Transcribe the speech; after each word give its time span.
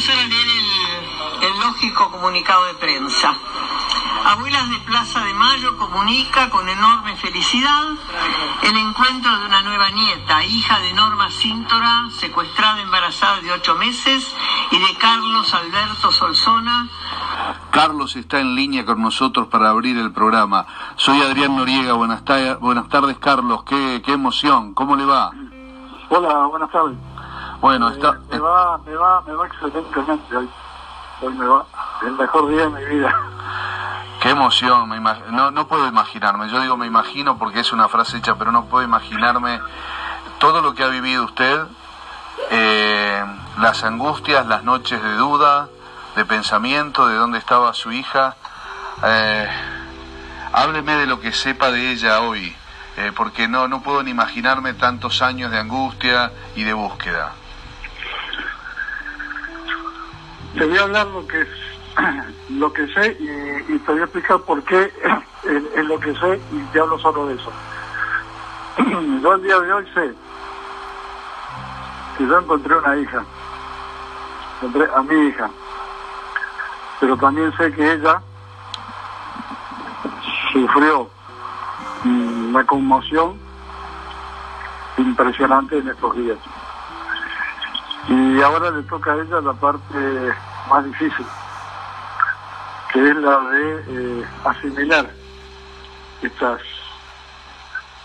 empezar 0.00 0.18
a 0.18 0.28
leer 0.28 0.46
el, 0.48 1.44
el 1.52 1.60
lógico 1.60 2.10
comunicado 2.10 2.64
de 2.64 2.74
prensa. 2.74 3.34
Abuelas 4.24 4.70
de 4.70 4.78
Plaza 4.78 5.20
de 5.20 5.34
Mayo 5.34 5.76
comunica 5.76 6.48
con 6.48 6.66
enorme 6.66 7.16
felicidad 7.16 7.84
el 8.62 8.76
encuentro 8.78 9.38
de 9.38 9.44
una 9.46 9.60
nueva 9.62 9.90
nieta, 9.90 10.42
hija 10.44 10.78
de 10.80 10.94
Norma 10.94 11.30
Cíntora, 11.30 12.08
secuestrada 12.10 12.80
embarazada 12.80 13.40
de 13.42 13.52
ocho 13.52 13.74
meses, 13.74 14.34
y 14.70 14.78
de 14.78 14.94
Carlos 14.98 15.52
Alberto 15.52 16.10
Solzona. 16.12 16.88
Carlos 17.70 18.16
está 18.16 18.40
en 18.40 18.54
línea 18.54 18.86
con 18.86 19.02
nosotros 19.02 19.48
para 19.48 19.68
abrir 19.68 19.98
el 19.98 20.12
programa. 20.12 20.64
Soy 20.96 21.20
Adrián 21.20 21.56
Noriega, 21.56 21.92
buenas, 21.92 22.24
ta- 22.24 22.54
buenas 22.56 22.88
tardes 22.88 23.18
Carlos, 23.18 23.64
qué, 23.64 24.00
qué 24.04 24.12
emoción, 24.12 24.72
¿cómo 24.72 24.96
le 24.96 25.04
va? 25.04 25.30
Hola, 26.08 26.46
buenas 26.46 26.70
tardes. 26.70 26.96
Bueno, 27.60 27.88
Eh, 27.90 27.92
está... 27.94 28.18
me 28.30 28.38
va, 28.38 28.78
me 28.78 28.94
va, 28.96 29.20
me 29.26 29.34
va 29.34 29.46
excelentemente 29.46 30.36
hoy. 30.36 30.48
Hoy 31.22 31.34
me 31.34 31.46
va 31.46 31.64
el 32.02 32.12
mejor 32.12 32.48
día 32.48 32.62
de 32.62 32.70
mi 32.70 32.84
vida. 32.84 33.14
Qué 34.20 34.30
emoción, 34.30 34.88
me 34.88 34.98
imag- 35.00 35.26
no, 35.28 35.50
no 35.50 35.66
puedo 35.66 35.86
imaginarme, 35.86 36.48
yo 36.50 36.60
digo 36.60 36.76
me 36.76 36.86
imagino 36.86 37.38
porque 37.38 37.60
es 37.60 37.72
una 37.72 37.88
frase 37.88 38.18
hecha, 38.18 38.34
pero 38.36 38.52
no 38.52 38.66
puedo 38.66 38.84
imaginarme 38.84 39.60
todo 40.38 40.60
lo 40.60 40.74
que 40.74 40.84
ha 40.84 40.88
vivido 40.88 41.24
usted, 41.24 41.64
eh, 42.50 43.24
las 43.58 43.82
angustias, 43.82 44.46
las 44.46 44.62
noches 44.62 45.02
de 45.02 45.14
duda, 45.14 45.68
de 46.16 46.24
pensamiento, 46.26 47.06
de 47.08 47.16
dónde 47.16 47.38
estaba 47.38 47.72
su 47.72 47.92
hija. 47.92 48.36
Eh, 49.04 49.48
hábleme 50.52 50.96
de 50.96 51.06
lo 51.06 51.18
que 51.20 51.32
sepa 51.32 51.70
de 51.70 51.90
ella 51.92 52.20
hoy, 52.20 52.54
eh, 52.98 53.12
porque 53.16 53.48
no, 53.48 53.68
no 53.68 53.80
puedo 53.80 54.02
ni 54.02 54.10
imaginarme 54.10 54.74
tantos 54.74 55.22
años 55.22 55.50
de 55.50 55.58
angustia 55.60 56.30
y 56.56 56.64
de 56.64 56.74
búsqueda. 56.74 57.32
Te 60.56 60.64
voy 60.66 60.78
a 60.78 60.82
hablar 60.82 61.06
lo 61.08 61.26
que 61.26 61.46
lo 62.50 62.72
que 62.72 62.86
sé 62.88 63.16
y, 63.20 63.74
y 63.74 63.78
te 63.78 63.92
voy 63.92 64.00
a 64.00 64.04
explicar 64.04 64.40
por 64.42 64.62
qué 64.64 64.82
es, 65.44 65.62
es 65.74 65.84
lo 65.84 65.98
que 66.00 66.14
sé 66.14 66.40
y 66.50 66.58
te 66.72 66.80
hablo 66.80 66.98
solo 66.98 67.26
de 67.26 67.34
eso. 67.34 67.52
Yo 69.22 69.34
el 69.34 69.42
día 69.42 69.60
de 69.60 69.72
hoy 69.72 69.86
sé 69.94 70.14
que 72.20 72.26
yo 72.26 72.38
encontré 72.38 72.76
una 72.76 72.96
hija, 72.98 73.24
encontré 74.56 74.86
a 74.94 75.02
mi 75.02 75.28
hija, 75.28 75.50
pero 77.00 77.16
también 77.16 77.50
sé 77.56 77.72
que 77.72 77.92
ella 77.94 78.20
sufrió 80.52 81.08
una 82.04 82.66
conmoción 82.66 83.38
impresionante 84.98 85.78
en 85.78 85.88
estos 85.88 86.14
días. 86.14 86.38
Y 88.10 88.40
ahora 88.42 88.70
le 88.72 88.82
toca 88.84 89.12
a 89.12 89.16
ella 89.22 89.40
la 89.40 89.52
parte 89.52 90.34
más 90.68 90.84
difícil, 90.84 91.26
que 92.92 93.08
es 93.08 93.16
la 93.16 93.38
de 93.50 93.84
eh, 93.88 94.24
asimilar 94.44 95.10
estas 96.22 96.60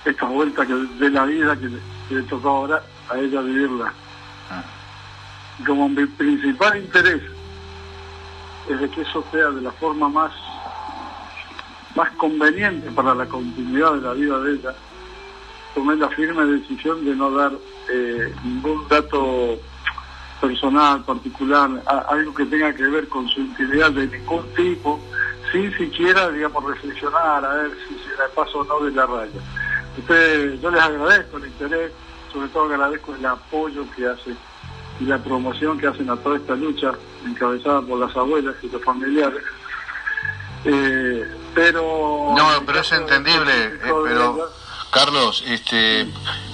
estas 0.06 0.30
vueltas 0.30 0.68
que, 0.68 0.74
de 0.74 1.10
la 1.10 1.26
vida 1.26 1.56
que, 1.58 1.66
le- 1.66 1.82
que 2.08 2.16
le 2.16 2.22
tocó 2.24 2.50
ahora 2.50 2.84
a 3.10 3.18
ella 3.18 3.42
vivirla. 3.42 3.92
Y 5.60 5.64
Como 5.64 5.90
mi 5.90 6.06
principal 6.06 6.78
interés 6.78 7.24
es 8.70 8.80
de 8.80 8.90
que 8.92 9.02
eso 9.02 9.26
sea 9.32 9.50
de 9.50 9.62
la 9.62 9.72
forma 9.72 10.08
más 10.10 10.32
más 11.96 12.12
conveniente 12.18 12.92
para 12.92 13.16
la 13.16 13.26
continuidad 13.26 13.94
de 13.94 14.02
la 14.02 14.14
vida 14.14 14.38
de 14.42 14.52
ella, 14.56 14.76
tomé 15.74 15.96
la 15.96 16.10
firme 16.10 16.44
decisión 16.46 17.06
de 17.06 17.16
no 17.16 17.32
dar 17.32 17.54
eh, 17.90 18.36
ningún 18.44 18.86
dato 18.90 19.58
personal, 20.48 21.04
particular, 21.04 21.70
a- 21.86 22.06
algo 22.10 22.34
que 22.34 22.46
tenga 22.46 22.74
que 22.74 22.84
ver 22.84 23.08
con 23.10 23.28
su 23.30 23.42
intimidad 23.42 23.92
de 23.92 24.08
ningún 24.08 24.44
tipo, 24.56 25.00
sin 25.52 25.76
siquiera, 25.78 26.30
digamos, 26.30 26.64
reflexionar 26.64 27.44
a 27.46 27.54
ver 27.56 27.72
si 27.88 27.96
se 27.96 28.16
la 28.18 28.28
paso 28.36 28.60
o 28.60 28.64
no 28.66 28.86
de 28.86 28.92
la 28.92 29.06
raya. 29.06 29.40
Ustedes, 29.98 30.62
yo 30.62 30.70
les 30.72 30.82
agradezco 30.82 31.38
el 31.38 31.46
interés, 31.48 31.92
sobre 32.32 32.48
todo 32.50 32.66
agradezco 32.66 33.16
el 33.16 33.26
apoyo 33.26 33.86
que 33.96 34.08
hacen 34.08 34.38
y 35.00 35.06
la 35.06 35.18
promoción 35.18 35.78
que 35.78 35.88
hacen 35.88 36.10
a 36.10 36.16
toda 36.18 36.38
esta 36.38 36.56
lucha 36.56 36.92
encabezada 37.26 37.82
por 37.82 38.00
las 38.00 38.16
abuelas 38.16 38.56
y 38.62 38.70
los 38.70 38.84
familiares. 38.84 39.44
Eh, 40.66 41.26
pero... 41.54 42.34
No, 42.36 42.48
pero 42.66 42.80
es 42.80 42.92
entendible, 42.92 43.52
eh, 43.66 43.80
pero 44.04 44.50
Carlos, 44.92 45.44
este, 45.48 46.08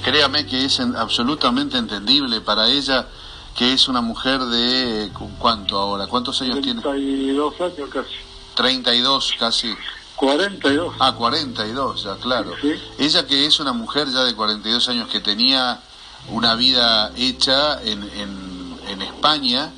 créame 0.04 0.46
que 0.48 0.66
es 0.66 0.80
en- 0.80 0.96
absolutamente 0.96 1.78
entendible 1.78 2.42
para 2.42 2.68
ella 2.68 3.08
que 3.56 3.74
es 3.74 3.88
una 3.88 4.02
mujer 4.02 4.40
de 4.42 5.10
¿cu- 5.14 5.30
cuánto 5.38 5.78
ahora, 5.78 6.08
cuántos 6.08 6.42
años 6.42 6.62
tiene, 6.62 6.82
32 6.82 7.62
años 7.62 7.90
casi. 7.92 8.14
32 8.56 9.34
casi, 9.40 9.76
42. 10.16 10.96
ah 11.00 11.14
42 11.16 12.04
ya 12.04 12.16
claro. 12.18 12.52
Sí. 12.62 12.74
Ella 13.00 13.26
que 13.28 13.46
es 13.46 13.60
una 13.60 13.74
mujer 13.74 14.08
ya 14.12 14.24
de 14.24 14.36
42 14.36 14.90
años 14.90 15.08
que 15.10 15.20
tenía 15.20 15.82
una 16.30 16.56
vida 16.56 17.12
hecha 17.18 17.82
en, 17.84 18.04
en, 18.16 18.80
en 18.88 19.02
España, 19.02 19.72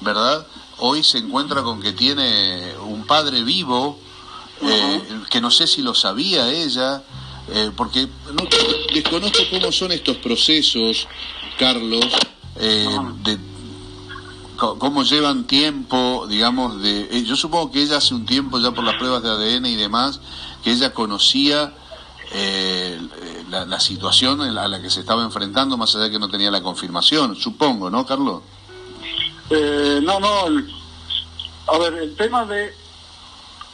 ¿verdad? 0.00 0.46
Hoy 0.78 1.02
se 1.02 1.18
encuentra 1.18 1.62
con 1.62 1.82
que 1.82 1.92
tiene 1.92 2.74
un 2.86 3.06
padre 3.06 3.42
vivo, 3.42 3.98
eh, 4.62 5.02
que 5.28 5.40
no 5.40 5.50
sé 5.50 5.66
si 5.66 5.82
lo 5.82 5.94
sabía 5.94 6.48
ella, 6.50 7.02
eh, 7.52 7.70
porque 7.76 8.06
no, 8.32 8.44
desconozco 8.94 9.42
cómo 9.50 9.72
son 9.72 9.92
estos 9.92 10.16
procesos, 10.18 11.06
Carlos, 11.58 12.06
eh, 12.60 12.86
de 13.24 13.38
cómo 14.56 15.02
llevan 15.04 15.44
tiempo, 15.46 16.26
digamos, 16.28 16.80
de... 16.82 17.08
eh, 17.10 17.24
yo 17.24 17.34
supongo 17.34 17.70
que 17.72 17.82
ella 17.82 17.96
hace 17.96 18.14
un 18.14 18.26
tiempo, 18.26 18.58
ya 18.58 18.70
por 18.72 18.84
las 18.84 18.96
pruebas 18.96 19.22
de 19.22 19.30
ADN 19.30 19.66
y 19.66 19.76
demás, 19.76 20.20
que 20.62 20.72
ella 20.72 20.92
conocía 20.92 21.72
eh, 22.32 23.00
la, 23.48 23.64
la 23.64 23.80
situación 23.80 24.42
a 24.42 24.68
la 24.68 24.82
que 24.82 24.90
se 24.90 25.00
estaba 25.00 25.22
enfrentando, 25.24 25.76
más 25.78 25.94
allá 25.94 26.04
de 26.04 26.10
que 26.10 26.18
no 26.18 26.28
tenía 26.28 26.50
la 26.50 26.62
confirmación, 26.62 27.34
supongo, 27.36 27.88
¿no, 27.90 28.04
Carlos? 28.04 28.42
Eh, 29.48 30.00
no, 30.02 30.20
no. 30.20 30.46
el- 30.46 30.70
a 31.66 31.78
ver, 31.78 31.94
el 31.94 32.14
tema 32.16 32.44
de 32.44 32.74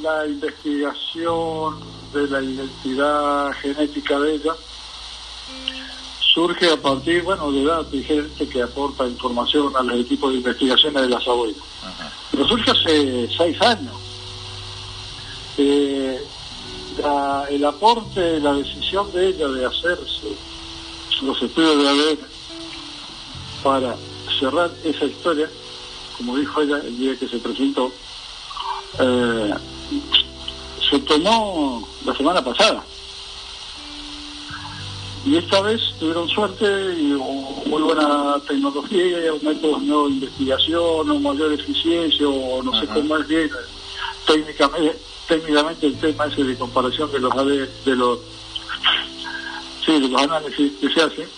la 0.00 0.26
investigación 0.26 1.80
de 2.12 2.28
la 2.28 2.42
identidad 2.42 3.53
genética 3.60 4.18
de 4.20 4.34
ella 4.36 4.53
surge 6.36 6.70
a 6.70 6.76
partir, 6.76 7.22
bueno, 7.22 7.50
de 7.50 7.64
datos 7.64 7.94
y 7.94 8.02
gente 8.04 8.47
que 8.47 8.62
aporta 8.62 9.06
información 9.06 9.74
a 9.74 9.82
los 9.82 10.00
equipos 10.00 10.32
de 10.32 10.36
investigaciones 10.36 11.02
de 11.04 11.08
las 11.08 11.26
abuelas. 11.26 11.56
Pero 12.30 12.47
surge 12.47 12.70
hace 12.72 13.28
seis 13.38 13.58
años. 13.62 13.94
Eh, 15.56 16.20
la- 17.02 17.47
el 17.48 17.64
aporte, 17.64 18.38
la 18.41 18.52
decisión 18.52 19.10
de 19.12 19.28
ella 19.28 19.48
de 19.48 19.64
hacerse 19.64 20.36
los 21.22 21.42
estudios 21.42 21.78
de 21.78 21.88
ADN 21.88 22.19
para 23.62 23.97
cerrar 24.38 24.70
esa 24.84 25.06
historia, 25.06 25.48
como 26.18 26.36
dijo 26.36 26.60
ella 26.60 26.76
el 26.84 26.98
día 26.98 27.18
que 27.18 27.28
se 27.28 27.38
presentó, 27.38 27.91
eh, 29.00 29.54
se 30.91 30.98
tomó 30.98 31.88
la 32.04 32.14
semana 32.14 32.44
pasada. 32.44 32.84
Y 35.26 35.37
esta 35.38 35.60
vez 35.60 35.81
tuvieron 35.98 36.28
suerte 36.28 36.64
y 36.97 37.03
muy 37.69 37.82
buena 37.82 38.41
tecnología, 38.47 39.32
métodos 39.42 39.82
nuevos 39.82 40.09
de 40.10 40.14
investigación, 40.14 41.10
o 41.10 41.19
mayor 41.20 41.53
eficiencia, 41.53 42.28
o 42.28 42.62
no 42.62 42.78
sé 42.78 42.87
cómo 42.87 43.16
es 43.16 43.26
bien 43.26 43.50
técnicamente, 44.25 44.97
técnicamente 45.27 45.86
el 45.89 45.98
tema 45.98 46.27
ese 46.27 46.45
de 46.45 46.56
comparación 46.56 47.10
de 47.10 47.18
los 47.18 47.33
de 47.84 47.97
los 47.97 48.18
sí, 49.84 49.92
de 50.01 50.09
los 50.09 50.22
análisis 50.22 50.72
que 50.80 50.91
se 50.91 51.03
hacen, 51.03 51.28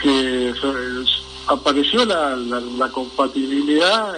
que 0.00 0.54
apareció 1.48 2.06
la, 2.06 2.34
la, 2.34 2.60
la 2.60 2.88
compatibilidad 2.90 4.14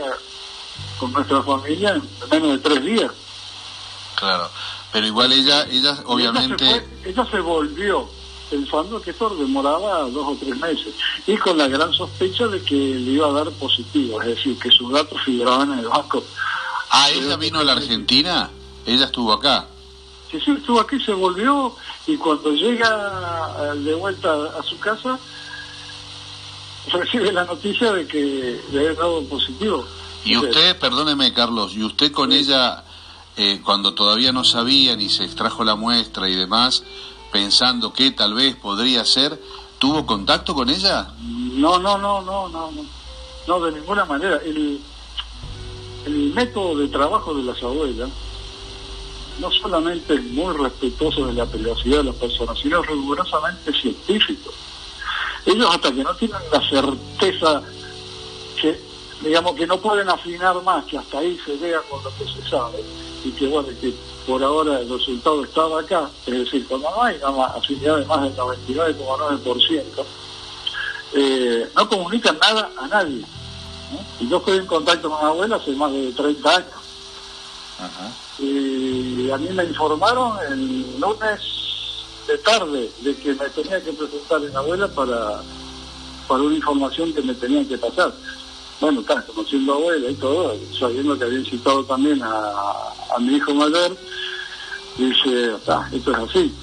con 1.00 1.12
nuestra 1.12 1.42
familia 1.42 1.94
en 1.94 2.30
menos 2.30 2.50
de 2.52 2.58
tres 2.58 2.84
días. 2.84 3.10
Claro, 4.14 4.48
pero 4.92 5.04
igual 5.04 5.32
ella, 5.32 5.66
ella 5.68 5.98
obviamente... 6.06 6.64
Ella 6.64 6.74
se, 6.74 6.80
fue- 6.80 7.10
ella 7.10 7.26
se 7.32 7.40
volvió 7.40 8.08
pensando 8.50 9.00
que 9.00 9.10
esto 9.10 9.30
demoraba 9.30 10.08
dos 10.10 10.26
o 10.26 10.36
tres 10.38 10.56
meses 10.58 10.94
y 11.26 11.36
con 11.36 11.58
la 11.58 11.68
gran 11.68 11.92
sospecha 11.92 12.46
de 12.46 12.62
que 12.62 12.74
le 12.74 13.12
iba 13.12 13.28
a 13.28 13.32
dar 13.32 13.50
positivo, 13.52 14.20
es 14.22 14.28
decir, 14.28 14.58
que 14.58 14.70
sus 14.70 14.92
datos 14.92 15.20
figuraban 15.24 15.72
en 15.72 15.80
el 15.80 15.88
banco. 15.88 16.22
Ah, 16.90 17.10
ella 17.10 17.36
vino 17.36 17.58
a 17.58 17.64
la 17.64 17.72
Argentina, 17.72 18.50
ella 18.86 19.06
estuvo 19.06 19.32
acá. 19.32 19.66
Sí, 20.30 20.38
sí, 20.40 20.52
estuvo 20.52 20.80
aquí, 20.80 21.00
se 21.00 21.12
volvió 21.12 21.74
y 22.06 22.16
cuando 22.16 22.52
llega 22.52 23.72
eh, 23.74 23.78
de 23.78 23.94
vuelta 23.94 24.32
a 24.58 24.62
su 24.62 24.78
casa 24.78 25.18
recibe 26.92 27.32
la 27.32 27.44
noticia 27.44 27.92
de 27.92 28.06
que 28.06 28.60
le 28.72 28.78
había 28.78 28.94
dado 28.94 29.24
positivo. 29.24 29.84
Y 30.24 30.36
usted, 30.36 30.78
perdóneme 30.78 31.32
Carlos, 31.32 31.74
y 31.74 31.82
usted 31.82 32.12
con 32.12 32.32
ella, 32.32 32.84
eh, 33.36 33.60
cuando 33.64 33.94
todavía 33.94 34.32
no 34.32 34.44
sabía 34.44 34.96
ni 34.96 35.08
se 35.08 35.24
extrajo 35.24 35.64
la 35.64 35.76
muestra 35.76 36.28
y 36.28 36.34
demás, 36.34 36.82
pensando 37.34 37.92
que 37.92 38.12
tal 38.12 38.32
vez 38.32 38.54
podría 38.54 39.04
ser, 39.04 39.42
¿tuvo 39.80 40.06
contacto 40.06 40.54
con 40.54 40.70
ella? 40.70 41.08
No, 41.20 41.80
no, 41.80 41.98
no, 41.98 42.22
no, 42.22 42.48
no, 42.48 42.70
no, 43.48 43.60
de 43.60 43.72
ninguna 43.72 44.04
manera. 44.04 44.36
El, 44.44 44.80
el 46.06 46.32
método 46.32 46.78
de 46.78 46.86
trabajo 46.86 47.34
de 47.34 47.42
las 47.42 47.60
abuelas 47.60 48.08
no 49.40 49.50
solamente 49.50 50.14
es 50.14 50.22
muy 50.22 50.54
respetuoso 50.56 51.26
de 51.26 51.32
la 51.32 51.44
privacidad 51.44 51.98
de 51.98 52.04
las 52.04 52.14
personas, 52.14 52.56
sino 52.56 52.80
rigurosamente 52.82 53.72
científico. 53.72 54.52
Ellos 55.44 55.68
hasta 55.74 55.92
que 55.92 56.04
no 56.04 56.14
tienen 56.14 56.38
la 56.52 56.60
certeza 56.68 57.62
que, 58.62 58.80
digamos, 59.24 59.54
que 59.54 59.66
no 59.66 59.78
pueden 59.78 60.08
afinar 60.08 60.62
más, 60.62 60.84
que 60.84 60.98
hasta 60.98 61.18
ahí 61.18 61.38
se 61.44 61.56
vea 61.56 61.80
con 61.88 62.02
lo 62.04 62.10
que 62.16 62.24
se 62.24 62.48
sabe, 62.48 62.84
y 63.24 63.30
que 63.32 63.46
bueno, 63.46 63.68
que 63.80 63.94
por 64.26 64.42
ahora 64.42 64.80
el 64.80 64.88
resultado 64.88 65.44
estaba 65.44 65.80
acá, 65.80 66.10
es 66.26 66.32
decir, 66.32 66.66
cuando 66.68 66.90
no 66.90 67.02
hay 67.02 67.18
afinidad 67.56 67.98
de 67.98 68.04
más 68.06 68.22
del 68.22 68.36
99,9%, 68.36 70.04
eh, 71.14 71.70
no 71.74 71.88
comunican 71.88 72.38
nada 72.38 72.70
a 72.78 72.88
nadie. 72.88 73.24
Y 74.20 74.28
yo 74.28 74.38
estoy 74.38 74.58
en 74.58 74.66
contacto 74.66 75.10
con 75.10 75.20
mi 75.20 75.26
abuela 75.26 75.56
hace 75.56 75.72
más 75.72 75.92
de 75.92 76.12
30 76.12 76.50
años. 76.50 76.84
Y 78.38 79.30
a 79.30 79.36
mí 79.36 79.48
me 79.50 79.64
informaron 79.64 80.38
el 80.50 81.00
lunes 81.00 81.40
de 82.26 82.38
tarde 82.38 82.90
de 83.00 83.16
que 83.16 83.34
me 83.34 83.48
tenía 83.50 83.82
que 83.82 83.92
presentar 83.92 84.42
en 84.42 84.56
abuela 84.56 84.88
para, 84.88 85.42
para 86.26 86.42
una 86.42 86.56
información 86.56 87.12
que 87.12 87.22
me 87.22 87.34
tenían 87.34 87.66
que 87.66 87.78
pasar. 87.78 88.12
Bueno, 88.80 89.00
está, 89.00 89.24
conociendo 89.26 89.72
a 89.72 89.76
abuela 89.76 90.10
y 90.10 90.14
todo, 90.14 90.56
sabiendo 90.78 91.18
que 91.18 91.24
habían 91.24 91.44
citado 91.44 91.84
también 91.84 92.20
a, 92.22 93.18
mi 93.20 93.36
hijo 93.36 93.54
mayor, 93.54 93.96
dice, 94.98 95.54
está, 95.54 95.88
esto 95.92 96.12
es 96.12 96.18
así. 96.18 96.54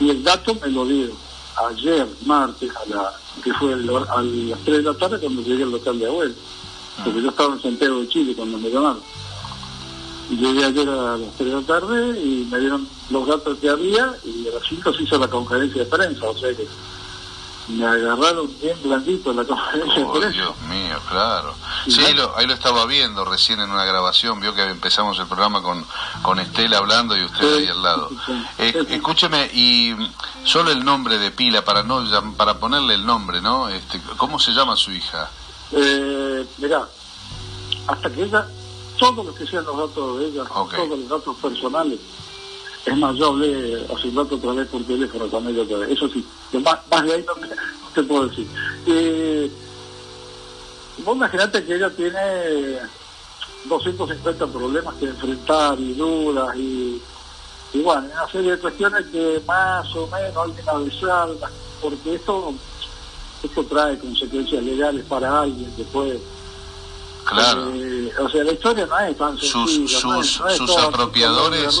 Y 0.00 0.10
el 0.10 0.22
dato 0.22 0.54
me 0.54 0.68
lo 0.68 0.84
dieron 0.84 1.16
ayer, 1.70 2.06
martes, 2.26 2.70
a 2.76 2.88
la, 2.88 3.12
que 3.42 3.52
fue 3.54 3.72
a 3.72 3.76
las 3.76 4.60
3 4.64 4.76
de 4.76 4.82
la 4.82 4.94
tarde 4.94 5.18
cuando 5.18 5.42
llegué 5.42 5.62
al 5.62 5.72
local 5.72 5.98
de 5.98 6.06
abuela. 6.06 6.34
Porque 7.04 7.22
yo 7.22 7.30
estaba 7.30 7.54
en 7.54 7.62
Santiago 7.62 8.00
de 8.00 8.08
Chile 8.08 8.34
cuando 8.36 8.58
me 8.58 8.70
llamaron. 8.70 9.00
Llegué 10.30 10.64
ayer 10.64 10.88
a 10.88 11.16
las 11.16 11.34
3 11.36 11.50
de 11.50 11.60
la 11.60 11.66
tarde 11.66 12.20
y 12.20 12.48
me 12.50 12.58
dieron 12.58 12.88
los 13.10 13.26
datos 13.26 13.58
que 13.58 13.68
había 13.68 14.14
y 14.24 14.48
a 14.48 14.52
las 14.52 14.66
5 14.68 14.92
se 14.94 15.02
hizo 15.02 15.18
la 15.18 15.28
conferencia 15.28 15.84
de 15.84 15.90
prensa, 15.90 16.28
o 16.28 16.36
sea 16.36 16.54
que 16.54 16.66
me 17.68 17.86
agarraron 17.86 18.50
bien 18.60 18.76
blandito 18.82 19.30
en 19.30 19.36
la 19.36 19.44
conferencia 19.44 20.06
oh. 20.06 20.18
Dios 20.18 20.60
mío, 20.68 20.98
claro. 21.08 21.54
Sí, 21.86 22.00
ahí 22.04 22.14
lo, 22.14 22.36
ahí 22.36 22.46
lo 22.46 22.54
estaba 22.54 22.86
viendo 22.86 23.24
recién 23.24 23.60
en 23.60 23.70
una 23.70 23.84
grabación, 23.84 24.40
vio 24.40 24.54
que 24.54 24.62
empezamos 24.62 25.18
el 25.18 25.26
programa 25.26 25.62
con, 25.62 25.84
con 26.22 26.38
Estela 26.38 26.78
hablando 26.78 27.16
y 27.16 27.24
usted 27.24 27.58
ahí 27.58 27.66
al 27.68 27.82
lado. 27.82 28.10
Eh, 28.58 28.86
escúcheme, 28.90 29.50
y 29.52 29.94
solo 30.44 30.70
el 30.70 30.84
nombre 30.84 31.18
de 31.18 31.30
pila, 31.30 31.64
para 31.64 31.82
no 31.82 32.02
para 32.36 32.58
ponerle 32.58 32.94
el 32.94 33.06
nombre, 33.06 33.40
¿no? 33.40 33.68
Este, 33.68 34.00
¿Cómo 34.16 34.38
se 34.38 34.52
llama 34.52 34.76
su 34.76 34.92
hija? 34.92 35.30
Eh, 35.72 36.46
mirá, 36.58 36.86
hasta 37.86 38.10
que 38.10 38.24
ella 38.24 38.46
todos 38.98 39.26
los 39.26 39.34
que 39.34 39.46
sean 39.46 39.64
los 39.64 39.76
datos 39.76 40.18
de 40.18 40.26
ella, 40.26 40.44
todos 40.44 40.88
los 40.88 41.08
datos 41.08 41.36
personales. 41.36 41.98
Es 42.84 42.96
más, 42.96 43.16
yo 43.16 43.28
hablé 43.28 43.86
hace 43.94 44.08
un 44.08 44.16
rato 44.16 44.34
otra 44.34 44.52
vez 44.52 44.68
por 44.68 44.82
teléfono 44.84 45.28
con 45.28 45.46
ella 45.48 45.62
otra 45.62 45.78
vez. 45.78 45.90
Eso 45.90 46.08
sí, 46.08 46.26
más, 46.52 47.04
de 47.04 47.12
ahí 47.12 47.24
no 47.26 47.34
te, 47.94 48.02
puedo 48.02 48.26
decir. 48.26 48.46
Eh, 48.86 49.50
vos 51.04 51.16
imaginate 51.16 51.64
que 51.64 51.76
ella 51.76 51.90
tiene 51.90 52.80
250 53.66 54.46
problemas 54.48 54.94
que 54.96 55.06
enfrentar 55.06 55.78
y 55.78 55.94
dudas 55.94 56.56
y, 56.56 57.00
y 57.72 57.80
bueno, 57.82 58.08
una 58.12 58.28
serie 58.28 58.52
de 58.52 58.58
cuestiones 58.58 59.06
que 59.06 59.40
más 59.46 59.94
o 59.94 60.08
menos 60.08 60.46
hay 60.46 60.52
que 60.52 60.68
analizarlas, 60.68 61.52
porque 61.80 62.14
esto, 62.16 62.52
esto 63.44 63.64
trae 63.64 63.98
consecuencias 63.98 64.62
legales 64.62 65.04
para 65.06 65.42
alguien 65.42 65.70
que 65.76 65.84
puede 65.84 66.20
Claro. 67.24 67.72
Eh, 67.74 68.12
o 68.18 68.28
sea, 68.28 68.44
la 68.44 68.52
historia 68.52 68.86
no 68.86 68.98
es 68.98 69.16
tan 69.16 69.38
sencilla. 69.38 70.00
Sus, 70.00 70.42
sus, 70.56 70.76
apropiadores. 70.76 71.80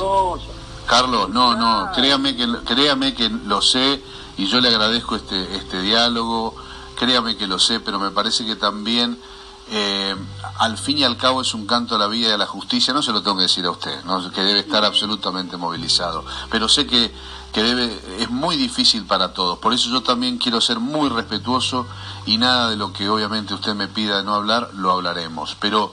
Carlos, 0.86 1.30
no, 1.30 1.56
no, 1.56 1.90
créame 1.92 2.36
que, 2.36 2.46
créame 2.64 3.14
que 3.14 3.28
lo 3.28 3.62
sé 3.62 4.02
y 4.36 4.46
yo 4.46 4.60
le 4.60 4.68
agradezco 4.68 5.16
este, 5.16 5.56
este 5.56 5.80
diálogo, 5.80 6.54
créame 6.96 7.36
que 7.36 7.46
lo 7.46 7.58
sé, 7.58 7.80
pero 7.80 7.98
me 7.98 8.10
parece 8.10 8.44
que 8.44 8.56
también 8.56 9.18
eh, 9.70 10.14
al 10.58 10.76
fin 10.76 10.98
y 10.98 11.04
al 11.04 11.16
cabo 11.16 11.40
es 11.40 11.54
un 11.54 11.66
canto 11.66 11.94
a 11.94 11.98
la 11.98 12.06
vida 12.06 12.28
y 12.28 12.32
a 12.32 12.36
la 12.36 12.46
justicia, 12.46 12.92
no 12.92 13.02
se 13.02 13.12
lo 13.12 13.22
tengo 13.22 13.36
que 13.36 13.44
decir 13.44 13.64
a 13.64 13.70
usted, 13.70 14.04
¿no? 14.04 14.30
que 14.30 14.42
debe 14.42 14.60
estar 14.60 14.84
absolutamente 14.84 15.56
movilizado, 15.56 16.24
pero 16.50 16.68
sé 16.68 16.86
que, 16.86 17.12
que 17.52 17.62
debe, 17.62 18.00
es 18.18 18.28
muy 18.28 18.56
difícil 18.56 19.04
para 19.04 19.32
todos, 19.32 19.58
por 19.58 19.72
eso 19.72 19.88
yo 19.88 20.02
también 20.02 20.38
quiero 20.38 20.60
ser 20.60 20.78
muy 20.78 21.08
respetuoso 21.08 21.86
y 22.26 22.38
nada 22.38 22.70
de 22.70 22.76
lo 22.76 22.92
que 22.92 23.08
obviamente 23.08 23.54
usted 23.54 23.74
me 23.74 23.88
pida 23.88 24.18
de 24.18 24.24
no 24.24 24.34
hablar, 24.34 24.70
lo 24.74 24.90
hablaremos, 24.92 25.56
pero 25.58 25.92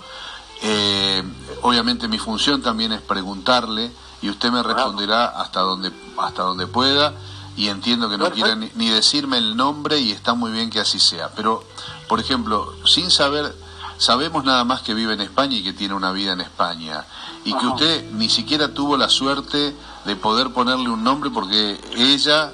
eh, 0.62 1.24
obviamente 1.62 2.08
mi 2.08 2.18
función 2.18 2.62
también 2.62 2.92
es 2.92 3.02
preguntarle 3.02 3.92
y 4.22 4.30
usted 4.30 4.52
me 4.52 4.64
responderá 4.64 5.26
hasta 5.26 5.62
donde, 5.62 5.92
hasta 6.18 6.44
donde 6.44 6.68
pueda 6.68 7.14
y 7.56 7.68
entiendo 7.68 8.10
que 8.10 8.18
no 8.18 8.32
quiera 8.32 8.56
ni, 8.56 8.70
ni 8.76 8.90
decirme 8.90 9.38
el 9.38 9.56
nombre 9.56 10.00
y 10.00 10.12
está 10.12 10.34
muy 10.34 10.52
bien 10.52 10.70
que 10.70 10.80
así 10.80 11.00
sea, 11.00 11.30
pero 11.36 11.64
por 12.08 12.20
ejemplo, 12.20 12.74
sin 12.86 13.10
saber 13.12 13.54
Sabemos 14.00 14.46
nada 14.46 14.64
más 14.64 14.82
que 14.82 14.94
vive 14.94 15.14
en 15.14 15.20
España 15.20 15.58
y 15.58 15.62
que 15.62 15.74
tiene 15.74 15.94
una 15.94 16.14
vida 16.14 16.32
en 16.32 16.40
España. 16.40 17.06
Y 17.44 17.54
que 17.54 17.68
usted 17.68 18.10
ni 18.14 18.30
siquiera 18.30 18.74
tuvo 18.74 18.96
la 18.96 19.10
suerte 19.10 19.76
de 20.06 20.16
poder 20.16 20.54
ponerle 20.54 20.88
un 20.90 21.04
nombre 21.04 21.30
porque 21.30 21.78
ella, 21.98 22.54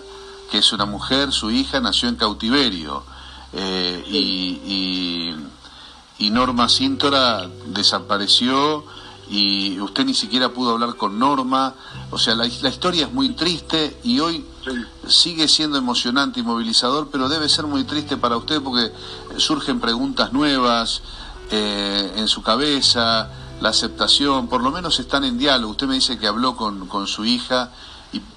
que 0.50 0.58
es 0.58 0.74
una 0.74 0.88
mujer, 0.88 1.32
su 1.32 1.52
hija, 1.52 1.80
nació 1.80 2.10
en 2.10 2.16
cautiverio. 2.16 3.04
Eh, 3.54 4.04
y, 4.08 4.60
y, 4.66 5.36
Norma 6.20 6.70
Cíntora 6.70 7.50
desapareció 7.68 8.84
y 9.30 9.80
usted 9.80 10.06
ni 10.06 10.14
siquiera 10.14 10.50
pudo 10.50 10.72
hablar 10.72 10.96
con 10.96 11.20
Norma. 11.20 11.76
O 12.12 12.18
sea, 12.18 12.36
la, 12.36 12.48
la 12.62 12.70
historia 12.70 13.06
es 13.06 13.14
muy 13.14 13.30
triste 13.30 13.98
y 14.04 14.20
hoy 14.20 14.46
sigue 15.08 15.48
siendo 15.48 15.78
emocionante 15.78 16.40
y 16.40 16.44
movilizador, 16.44 17.10
pero 17.12 17.30
debe 17.30 17.50
ser 17.50 17.68
muy 17.68 17.84
triste 17.84 18.18
para 18.18 18.38
usted 18.38 18.62
porque 18.62 18.92
surgen 19.38 19.80
preguntas 19.80 20.34
nuevas, 20.34 21.02
eh, 21.52 22.14
en 22.16 22.28
su 22.28 22.42
cabeza, 22.42 23.30
la 23.62 23.70
aceptación, 23.70 24.48
por 24.48 24.64
lo 24.64 24.72
menos 24.72 25.00
están 25.00 25.24
en 25.24 25.38
diálogo. 25.38 25.72
Usted 25.72 25.88
me 25.88 25.96
dice 25.96 26.18
que 26.18 26.28
habló 26.28 26.56
con, 26.56 26.88
con 26.88 27.08
su 27.08 27.24
hija 27.26 27.72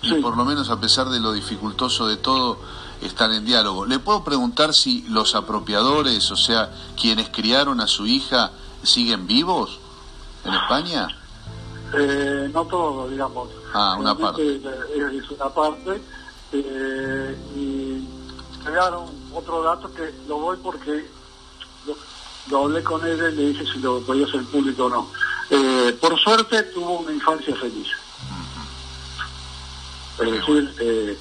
y, 0.03 0.15
por 0.21 0.37
lo 0.37 0.45
menos 0.45 0.71
a 0.71 0.81
pesar 0.81 1.09
de 1.09 1.21
lo 1.21 1.33
dificultoso 1.33 2.07
de 2.07 2.17
todo, 2.17 2.59
están 3.01 3.33
en 3.33 3.45
diálogo. 3.45 3.87
¿Le 3.87 3.99
puedo 3.99 4.25
preguntar 4.25 4.75
si 4.75 5.03
los 5.09 5.35
apropiadores, 5.35 6.31
o 6.31 6.37
sea, 6.37 6.71
quienes 7.01 7.29
criaron 7.29 7.81
a 7.81 7.87
su 7.87 8.07
hija, 8.07 8.53
siguen 8.83 9.27
vivos 9.27 9.79
en 10.45 10.55
España? 10.55 11.09
Eh, 11.95 12.51
no 12.53 12.65
todos, 12.65 13.11
digamos. 13.11 13.49
Ah, 13.73 13.97
una 13.99 14.17
parte. 14.17 14.57
Es 14.57 15.31
una 15.31 15.49
parte. 15.49 16.03
Eh, 16.53 17.39
y 17.57 18.05
crearon 18.65 19.07
otro 19.35 19.63
dato 19.63 19.93
que 19.93 20.15
lo 20.27 20.39
voy 20.39 20.57
porque 20.63 21.07
lo 22.51 22.65
hablé 22.65 22.83
con 22.83 23.07
ella 23.07 23.29
y 23.29 23.35
le 23.35 23.49
dije 23.49 23.65
si 23.67 23.79
lo 23.81 24.01
podía 24.01 24.27
hacer 24.27 24.43
público 24.45 24.87
o 24.87 24.89
no. 24.89 25.11
Eh, 25.51 25.97
por 26.01 26.19
suerte 26.19 26.63
tuvo 26.65 27.01
una 27.01 27.13
infancia 27.13 27.55
feliz. 27.57 27.89
Eh, 30.21 31.19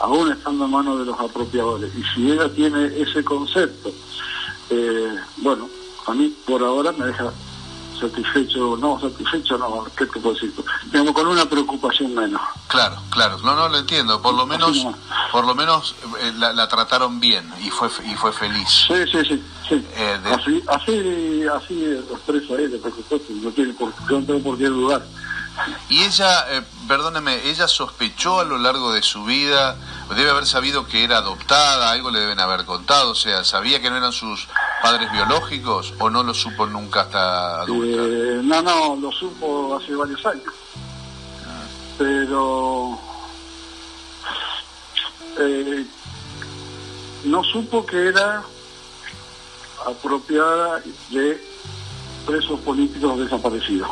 aún 0.00 0.32
estando 0.32 0.64
en 0.66 0.70
manos 0.70 0.98
de 0.98 1.04
los 1.06 1.18
apropiadores. 1.18 1.92
Y 1.94 2.02
si 2.14 2.30
ella 2.30 2.48
tiene 2.52 2.86
ese 3.00 3.24
concepto, 3.24 3.90
eh, 4.70 5.14
bueno, 5.38 5.68
a 6.06 6.14
mí 6.14 6.34
por 6.46 6.62
ahora 6.62 6.92
me 6.92 7.06
deja 7.06 7.32
satisfecho, 7.98 8.76
no, 8.76 9.00
satisfecho 9.00 9.56
no, 9.56 9.86
¿qué 9.96 10.04
te 10.06 10.20
puedo 10.20 10.34
decir? 10.34 10.52
Digamos, 10.92 11.14
con 11.14 11.26
una 11.26 11.48
preocupación 11.48 12.14
menos. 12.14 12.42
Claro, 12.68 12.96
claro, 13.10 13.38
no, 13.38 13.56
no 13.56 13.68
lo 13.68 13.78
entiendo, 13.78 14.20
por 14.20 14.34
lo 14.34 14.46
menos, 14.46 14.86
por 15.32 15.46
lo 15.46 15.54
menos 15.54 15.94
eh, 16.20 16.32
la, 16.36 16.68
trataron 16.68 17.18
bien 17.20 17.50
y 17.64 17.70
fue 17.70 17.88
y 18.04 18.14
fue 18.14 18.32
feliz. 18.32 18.68
Sí, 18.86 18.94
sí, 19.10 19.24
sí, 19.24 19.42
sí. 19.66 19.86
Eh, 19.96 20.18
así, 20.26 20.62
así, 20.68 21.44
así 21.46 21.86
lo 21.86 22.16
expreso 22.16 22.54
a 22.54 22.60
ella, 22.60 22.76
por 22.82 22.94
supuesto, 22.94 23.32
no, 23.32 23.50
tiene 23.50 23.72
por, 23.72 23.88
no 24.10 24.26
tengo 24.26 24.40
por 24.40 24.58
qué 24.58 24.66
dudar. 24.66 25.02
Y 25.88 26.02
ella, 26.02 26.46
eh, 26.50 26.62
perdóneme, 26.88 27.48
ella 27.48 27.68
sospechó 27.68 28.40
a 28.40 28.44
lo 28.44 28.58
largo 28.58 28.92
de 28.92 29.02
su 29.02 29.24
vida, 29.24 29.76
debe 30.14 30.30
haber 30.30 30.46
sabido 30.46 30.86
que 30.86 31.04
era 31.04 31.18
adoptada, 31.18 31.90
algo 31.90 32.10
le 32.10 32.20
deben 32.20 32.40
haber 32.40 32.64
contado, 32.64 33.10
o 33.10 33.14
sea, 33.14 33.44
¿sabía 33.44 33.80
que 33.80 33.88
no 33.88 33.96
eran 33.96 34.12
sus 34.12 34.48
padres 34.82 35.10
biológicos 35.12 35.94
o 35.98 36.10
no 36.10 36.22
lo 36.22 36.34
supo 36.34 36.66
nunca 36.66 37.02
hasta 37.02 37.62
adulta? 37.62 38.02
Eh, 38.02 38.40
no, 38.42 38.62
no, 38.62 38.96
lo 38.96 39.12
supo 39.12 39.76
hace 39.76 39.94
varios 39.94 40.24
años. 40.26 40.52
Pero 41.98 42.98
eh, 45.38 45.86
no 47.24 47.42
supo 47.44 47.86
que 47.86 48.08
era 48.08 48.42
apropiada 49.86 50.82
de 51.10 51.42
presos 52.26 52.60
políticos 52.60 53.18
desaparecidos 53.18 53.88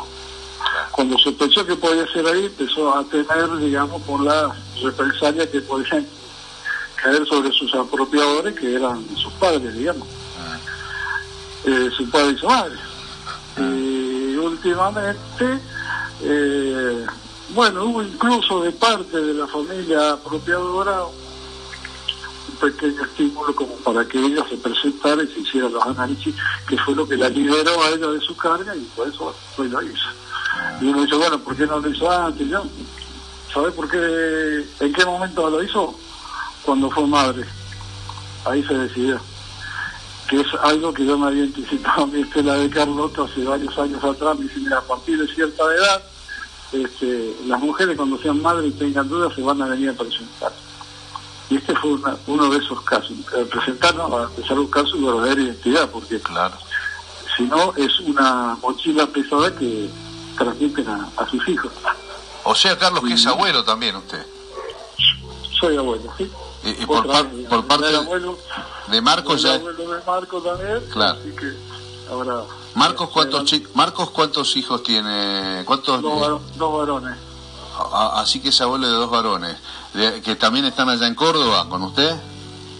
cuando 0.95 1.17
sospechó 1.17 1.65
que 1.65 1.75
podía 1.75 2.07
ser 2.07 2.25
ahí, 2.25 2.45
empezó 2.45 2.95
a 2.95 3.03
temer, 3.03 3.57
digamos, 3.57 4.01
por 4.03 4.23
las 4.23 4.53
represalias 4.81 5.49
que 5.49 5.59
podían 5.59 6.07
caer 6.95 7.27
sobre 7.27 7.51
sus 7.51 7.75
apropiadores, 7.75 8.55
que 8.55 8.75
eran 8.75 9.05
sus 9.17 9.33
padres, 9.33 9.75
digamos, 9.75 10.07
ah. 10.39 10.57
eh, 11.65 11.89
su 11.97 12.09
padre 12.09 12.31
y 12.31 12.37
su 12.37 12.47
madre. 12.47 12.75
Ah. 13.57 14.41
últimamente, 14.41 15.59
eh, 16.21 17.05
bueno, 17.49 17.83
hubo 17.83 18.01
incluso 18.01 18.63
de 18.63 18.71
parte 18.71 19.19
de 19.19 19.33
la 19.33 19.47
familia 19.47 20.13
apropiadora 20.13 21.03
un 21.03 22.55
pequeño 22.61 23.03
estímulo 23.03 23.53
como 23.53 23.75
para 23.77 24.07
que 24.07 24.17
ella 24.17 24.45
se 24.49 24.55
presentara 24.55 25.21
y 25.23 25.27
se 25.27 25.41
hiciera 25.41 25.67
los 25.67 25.85
análisis, 25.85 26.33
que 26.69 26.77
fue 26.77 26.95
lo 26.95 27.05
que 27.05 27.17
la 27.17 27.27
liberó 27.27 27.83
a 27.83 27.89
ella 27.89 28.07
de 28.07 28.21
su 28.21 28.33
carga 28.37 28.73
y 28.73 28.83
por 28.95 29.09
eso 29.09 29.35
pues 29.57 29.69
lo 29.69 29.81
hizo. 29.81 30.07
Y 30.81 30.85
uno 30.87 31.03
dice, 31.03 31.15
bueno, 31.15 31.39
¿por 31.39 31.55
qué 31.55 31.65
no 31.65 31.79
lo 31.79 31.89
hizo 31.89 32.09
antes? 32.11 32.47
¿no? 32.47 32.63
¿Sabes 33.53 33.73
por 33.73 33.89
qué? 33.89 34.65
¿En 34.79 34.93
qué 34.93 35.05
momento 35.05 35.49
lo 35.49 35.63
hizo? 35.63 35.95
Cuando 36.63 36.89
fue 36.91 37.05
madre. 37.07 37.45
Ahí 38.45 38.63
se 38.63 38.73
decidió. 38.73 39.19
Que 40.29 40.41
es 40.41 40.47
algo 40.63 40.93
que 40.93 41.05
yo 41.05 41.17
me 41.17 41.27
había 41.27 41.43
anticipado 41.43 42.03
a 42.03 42.07
mi 42.07 42.21
Estela 42.21 42.55
de 42.55 42.69
Carlota 42.69 43.23
hace 43.23 43.43
varios 43.43 43.77
años 43.77 44.03
atrás. 44.03 44.37
Me 44.37 44.45
dice, 44.45 44.59
mira, 44.59 44.79
a 44.79 44.81
partir 44.81 45.19
de 45.19 45.33
cierta 45.33 45.63
edad, 45.63 46.03
este, 46.73 47.35
las 47.45 47.59
mujeres 47.61 47.95
cuando 47.95 48.17
sean 48.17 48.41
madres 48.41 48.73
y 48.73 48.77
tengan 48.77 49.07
dudas 49.07 49.33
se 49.35 49.41
van 49.41 49.61
a 49.61 49.67
venir 49.67 49.89
a 49.89 49.93
presentar. 49.93 50.51
Y 51.49 51.57
este 51.57 51.75
fue 51.75 51.91
uno 52.27 52.49
de 52.49 52.57
esos 52.57 52.81
casos. 52.81 53.11
Eh, 53.37 53.45
presentarnos 53.49 54.11
a 54.11 54.23
empezar 54.23 54.59
un 54.59 54.67
caso 54.67 54.97
de 54.97 55.05
verdadera 55.05 55.41
identidad, 55.43 55.89
porque 55.91 56.19
Claro. 56.19 56.55
si 57.37 57.43
no 57.43 57.71
es 57.77 57.99
una 57.99 58.57
mochila 58.61 59.05
pesada 59.05 59.55
que 59.55 59.89
transmiten 60.35 60.87
a, 60.89 61.09
a 61.17 61.29
sus 61.29 61.47
hijos. 61.47 61.71
O 62.43 62.53
sea, 62.55 62.77
Carlos, 62.77 63.03
que 63.07 63.13
es 63.13 63.25
abuelo 63.25 63.63
también 63.63 63.95
usted. 63.95 64.25
Soy 65.59 65.77
abuelo, 65.77 66.11
¿sí? 66.17 66.29
Y, 66.63 66.83
y 66.83 66.85
por, 66.85 66.99
Otra 67.05 67.13
par- 67.13 67.31
vez, 67.31 67.47
por 67.47 67.65
parte 67.65 67.87
de, 67.87 67.95
abuelo, 67.97 68.37
de 68.87 69.01
Marcos 69.01 69.41
ya... 69.41 69.53
abuelo 69.55 69.87
de 69.95 70.03
Marcos 70.05 70.43
también, 70.43 70.83
Claro. 70.91 71.19
así 71.19 71.31
que 71.35 71.53
ahora... 72.11 72.41
Marcos, 72.75 73.09
¿cuántos, 73.09 73.45
chi- 73.45 73.65
Marcos, 73.73 74.09
¿cuántos 74.09 74.55
hijos 74.57 74.83
tiene? 74.83 75.63
¿Cuántos? 75.65 76.01
Dos, 76.01 76.19
varo- 76.19 76.41
dos 76.55 76.77
varones. 76.77 77.15
a- 77.77 78.19
así 78.19 78.41
que 78.41 78.49
es 78.49 78.61
abuelo 78.61 78.87
de 78.87 78.93
dos 78.93 79.09
varones. 79.09 79.57
De- 79.93 80.21
¿Que 80.21 80.35
también 80.35 80.65
están 80.65 80.89
allá 80.89 81.07
en 81.07 81.15
Córdoba 81.15 81.67
con 81.69 81.83
usted? 81.83 82.15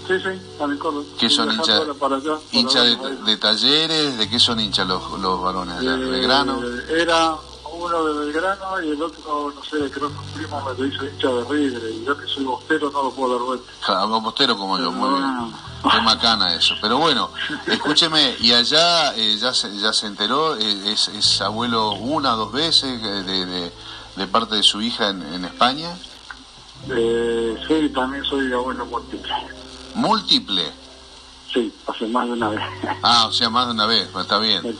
Sí, 0.07 0.13
sí, 0.19 0.41
también 0.57 0.79
corro. 0.79 1.03
¿Qué 1.17 1.29
son 1.29 1.51
hinchas 1.51 1.65
viajando 1.67 1.93
ahora 1.93 1.99
para 1.99 2.15
allá, 2.17 2.35
para 2.35 2.59
hincha 2.59 2.81
de, 2.83 2.95
de 3.25 3.37
talleres? 3.37 4.17
¿De 4.17 4.29
qué 4.29 4.39
son 4.39 4.59
hinchas 4.59 4.87
los, 4.87 5.19
los 5.19 5.41
varones? 5.41 5.79
¿De 5.79 5.85
Eh, 5.93 5.97
Belgrano? 5.97 6.59
Era 6.89 7.35
uno 7.71 8.03
de 8.05 8.25
Belgrano 8.25 8.81
y 8.83 8.89
el 8.91 9.01
otro, 9.01 9.51
no 9.53 9.63
sé, 9.63 9.89
creo 9.91 10.09
que 10.09 10.17
un 10.17 10.25
primo 10.33 10.61
me 10.63 10.73
lo 10.77 10.85
hizo 10.85 11.05
hincha 11.05 11.27
de 11.29 11.43
River. 11.45 11.91
Y 11.91 12.05
yo 12.05 12.17
que 12.17 12.27
soy 12.27 12.43
bostero 12.43 12.89
no 12.91 13.03
lo 13.03 13.11
puedo 13.11 13.33
dar 13.33 13.41
vuelta. 13.45 13.71
Ja, 13.81 14.07
Postero 14.23 14.55
como 14.57 14.77
yo, 14.79 14.91
muy 14.91 15.09
bien. 15.09 15.53
Qué 15.91 16.01
macana 16.01 16.53
eso. 16.55 16.73
Pero 16.81 16.97
bueno, 16.97 17.29
escúcheme, 17.67 18.35
¿y 18.39 18.53
allá 18.53 19.13
eh, 19.15 19.37
ya, 19.37 19.53
se, 19.53 19.75
ya 19.77 19.91
se 19.93 20.07
enteró? 20.07 20.55
Eh, 20.57 20.91
¿Es, 20.91 21.09
es 21.09 21.41
abuelo 21.41 21.91
una 21.93 22.33
o 22.35 22.37
dos 22.37 22.51
veces 22.51 22.99
eh, 23.03 23.23
de, 23.23 23.45
de, 23.45 23.71
de 24.15 24.27
parte 24.27 24.55
de 24.55 24.63
su 24.63 24.81
hija 24.81 25.09
en, 25.09 25.21
en 25.33 25.45
España? 25.45 25.95
Eh, 26.89 27.55
sí, 27.67 27.89
también 27.89 28.23
soy 28.25 28.51
abuelo 28.53 28.85
múltiple. 28.85 29.31
¿Múltiple? 29.95 30.71
Sí, 31.51 31.73
hace 31.87 32.05
más 32.07 32.27
de 32.27 32.33
una 32.33 32.49
vez. 32.49 32.61
Ah, 33.01 33.27
o 33.27 33.31
sea, 33.31 33.49
más 33.49 33.67
de 33.67 33.73
una 33.73 33.85
vez, 33.85 34.09
pues 34.11 34.25
está 34.25 34.39
bien. 34.39 34.77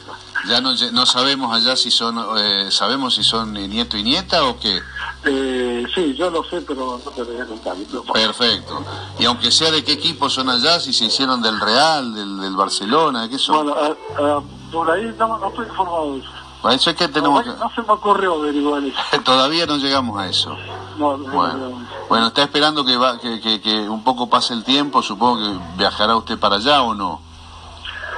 Ya 0.47 0.61
no, 0.61 0.73
no 0.91 1.05
sabemos 1.05 1.55
allá 1.55 1.75
si 1.75 1.89
son, 1.89 2.17
eh, 2.37 2.67
sabemos 2.69 3.15
si 3.15 3.23
son 3.23 3.55
eh, 3.55 3.67
nieto 3.67 3.97
y 3.97 4.03
nieta 4.03 4.43
o 4.43 4.59
qué. 4.59 4.81
Eh, 5.23 5.85
sí, 5.93 6.13
yo 6.15 6.29
lo 6.29 6.43
sé, 6.43 6.61
pero 6.61 6.99
no 7.03 7.11
te 7.11 7.23
voy 7.23 7.39
a 7.39 7.45
contar. 7.45 7.75
No, 7.93 8.03
Perfecto. 8.03 8.83
Y 9.19 9.25
aunque 9.25 9.51
sea 9.51 9.71
de 9.71 9.83
qué 9.83 9.93
equipo 9.93 10.29
son 10.29 10.49
allá, 10.49 10.79
si 10.79 10.91
se 10.91 11.05
hicieron 11.05 11.41
del 11.41 11.59
Real, 11.59 12.13
del, 12.13 12.39
del 12.39 12.55
Barcelona, 12.55 13.23
¿de 13.23 13.29
qué 13.29 13.37
son? 13.39 13.65
Bueno, 13.65 13.75
ah, 13.79 13.95
ah, 14.19 14.41
por 14.71 14.91
ahí 14.91 15.15
no, 15.17 15.37
no 15.39 15.47
estoy 15.49 15.67
informado 15.67 16.13
de 16.13 16.19
eso. 16.19 16.29
Es 16.71 16.95
que 16.95 17.07
tenemos 17.07 17.45
no, 17.45 17.55
no 17.57 17.71
se 17.75 17.81
me 17.83 17.93
ocurrió 17.93 18.35
averiguar 18.35 18.83
eso. 18.83 18.97
Todavía 19.23 19.65
no 19.67 19.77
llegamos 19.77 20.19
a 20.19 20.27
eso. 20.27 20.57
No, 20.97 21.15
no, 21.17 21.31
Bueno, 21.31 21.69
no. 21.69 21.84
Bueno 22.09 22.27
está 22.27 22.43
esperando 22.43 22.85
que, 22.85 22.97
va, 22.97 23.17
que, 23.19 23.39
que, 23.41 23.59
que 23.61 23.89
un 23.89 24.03
poco 24.03 24.29
pase 24.29 24.53
el 24.53 24.63
tiempo, 24.63 25.01
supongo 25.01 25.37
que 25.43 25.57
viajará 25.77 26.15
usted 26.15 26.37
para 26.39 26.55
allá 26.57 26.81
o 26.83 26.93
no. 26.93 27.21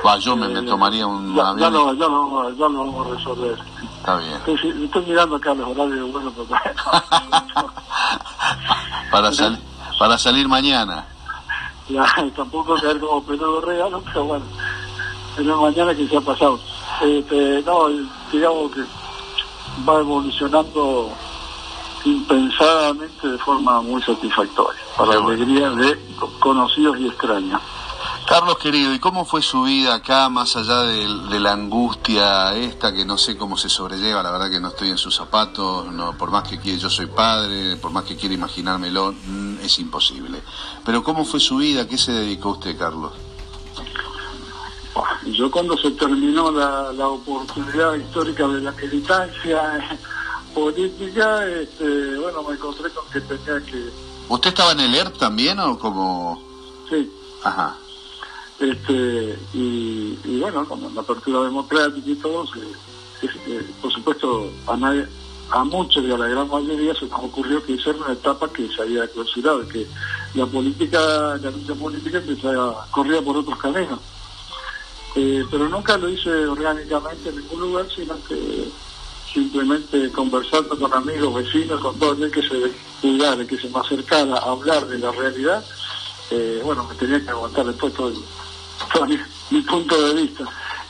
Va, 0.06 0.18
yo 0.18 0.36
me, 0.36 0.48
me 0.48 0.60
Eh, 0.60 0.64
tomaría 0.64 1.08
un 1.08 1.36
ya, 1.36 1.44
ya, 1.44 1.50
avión. 1.68 1.74
lo, 1.74 1.94
ya, 1.94 2.08
lo, 2.08 2.50
ya 2.52 2.68
lo 2.70 2.80
vamos 2.86 3.08
a 3.08 3.10
resolver. 3.16 3.58
Está 3.98 4.18
bien. 4.18 4.34
Estoy, 4.86 5.06
mirando 5.08 5.36
acá 5.38 5.54
los 5.56 5.68
horarios 5.70 6.12
bueno, 6.12 6.32
porque 6.32 6.54
para, 9.12 9.32
sal- 9.32 9.60
para 9.98 10.18
salir 10.18 10.48
mañana. 10.48 11.06
ya, 11.90 12.06
tampoco 12.36 12.76
caer 12.76 13.00
como 13.00 13.24
peludo 13.24 13.62
regalo, 13.62 14.02
pero 14.06 14.26
bueno, 14.26 14.46
pero 15.36 15.62
mañana 15.62 15.96
que 15.96 16.08
se 16.08 16.18
ha 16.18 16.22
pasado. 16.22 16.60
Este, 17.02 17.64
no, 17.66 17.88
digamos 18.32 18.72
que 18.72 18.82
va 19.88 20.00
evolucionando 20.00 21.10
impensadamente 22.06 23.28
de 23.28 23.38
forma 23.40 23.82
muy 23.82 24.02
satisfactoria, 24.02 24.80
para 24.98 25.16
la 25.16 25.26
alegría 25.26 25.70
de 25.72 26.00
co- 26.20 26.32
conocidos 26.40 26.98
y 27.00 27.08
extraños. 27.08 27.62
Carlos 28.28 28.58
querido, 28.58 28.94
¿y 28.94 29.00
cómo 29.00 29.24
fue 29.24 29.42
su 29.42 29.64
vida 29.64 29.96
acá, 29.96 30.28
más 30.28 30.58
allá 30.58 30.82
de, 30.84 31.08
de 31.30 31.40
la 31.40 31.54
angustia 31.54 32.54
esta, 32.56 32.94
que 32.94 33.06
no 33.06 33.18
sé 33.18 33.38
cómo 33.38 33.56
se 33.58 33.70
sobrelleva, 33.70 34.22
la 34.22 34.32
verdad 34.32 34.52
que 34.52 34.60
no 34.60 34.68
estoy 34.68 34.90
en 34.90 34.98
sus 34.98 35.16
zapatos, 35.16 35.92
no, 35.94 36.18
por 36.18 36.30
más 36.30 36.44
que 36.48 36.60
quiera, 36.60 36.78
yo 36.78 36.90
soy 36.90 37.06
padre, 37.06 37.78
por 37.78 37.92
más 37.92 38.04
que 38.04 38.18
quiera 38.18 38.36
imaginármelo, 38.36 39.14
mm, 39.26 39.60
es 39.64 39.80
imposible. 39.80 40.42
Pero 40.86 41.04
¿cómo 41.04 41.24
fue 41.24 41.40
su 41.40 41.58
vida? 41.58 41.84
¿A 41.84 41.88
qué 41.88 41.98
se 41.98 42.12
dedicó 42.12 42.50
usted, 42.50 42.78
Carlos? 42.78 43.14
Yo 45.28 45.52
cuando 45.52 45.78
se 45.78 45.92
terminó 45.92 46.52
la, 46.52 46.92
la 46.94 47.08
oportunidad 47.08 47.94
histórica 47.96 48.48
de 48.48 48.62
la 48.62 48.72
militancia 48.72 50.00
política, 50.68 51.46
este, 51.48 52.18
bueno, 52.18 52.42
me 52.42 52.56
encontré 52.56 52.90
con 52.92 53.08
que 53.12 53.22
tenía 53.22 53.64
que, 53.70 53.90
¿Usted 54.30 54.50
estaba 54.50 54.72
en 54.72 54.80
el 54.80 54.96
ERP 54.96 55.16
también 55.20 55.60
o 55.60 55.78
como...? 55.78 56.42
sí, 56.90 57.08
Ajá, 57.44 57.78
este, 58.60 59.38
y, 59.54 60.18
y 60.26 60.40
bueno, 60.42 60.68
con 60.68 60.82
la 60.96 61.02
apertura 61.02 61.42
democrática 61.42 62.10
y 62.10 62.16
todo, 62.16 62.46
se- 62.48 63.28
este, 63.28 63.72
por 63.82 63.92
supuesto, 63.94 64.50
a 64.68 64.76
nadie, 64.78 65.06
a 65.52 65.64
muchos 65.64 66.04
y 66.04 66.12
a 66.12 66.18
la 66.18 66.28
gran 66.28 66.50
mayoría 66.50 66.96
se 66.96 67.06
nos 67.06 67.24
ocurrió 67.24 67.64
que 67.64 67.76
esa 67.76 67.92
era 67.92 68.00
una 68.00 68.14
etapa 68.14 68.52
que 68.52 68.68
se 68.70 68.82
había 68.82 69.08
clausurado, 69.12 69.68
que 69.70 69.88
la 70.34 70.46
política, 70.48 71.00
la 71.42 71.52
lucha 71.52 71.76
política 71.76 72.18
empezaba, 72.18 72.88
corría 72.92 73.22
por 73.22 73.38
otros 73.38 73.58
caminos. 73.60 74.00
Eh, 75.16 75.44
pero 75.50 75.68
nunca 75.70 75.98
lo 75.98 76.10
hice 76.10 76.30
orgánicamente 76.48 77.30
en 77.30 77.38
ningún 77.42 77.62
lugar, 77.62 77.88
sino 77.96 78.16
que 78.28 78.70
simplemente 79.42 80.12
conversando 80.12 80.78
con 80.80 80.92
amigos, 80.94 81.36
vecinos, 81.36 81.80
con 81.80 81.98
todo 82.00 82.26
el 82.26 82.32
que 82.32 82.42
se 82.42 82.72
cuidara, 83.02 83.46
que 83.46 83.58
se 83.60 83.70
me 83.70 83.80
acercara 83.80 84.36
a 84.36 84.50
hablar 84.52 84.88
de 84.88 84.98
la 84.98 85.12
realidad, 85.12 85.64
eh, 86.32 86.60
bueno, 86.64 86.84
me 86.90 86.96
tenía 86.96 87.22
que 87.24 87.30
aguantar 87.30 87.66
después 87.68 87.94
todo, 87.94 88.08
el- 88.10 88.16
todo 88.92 89.06
mi, 89.06 89.18
mi 89.52 89.62
punto 89.62 89.96
de 90.08 90.22
vista. 90.24 90.44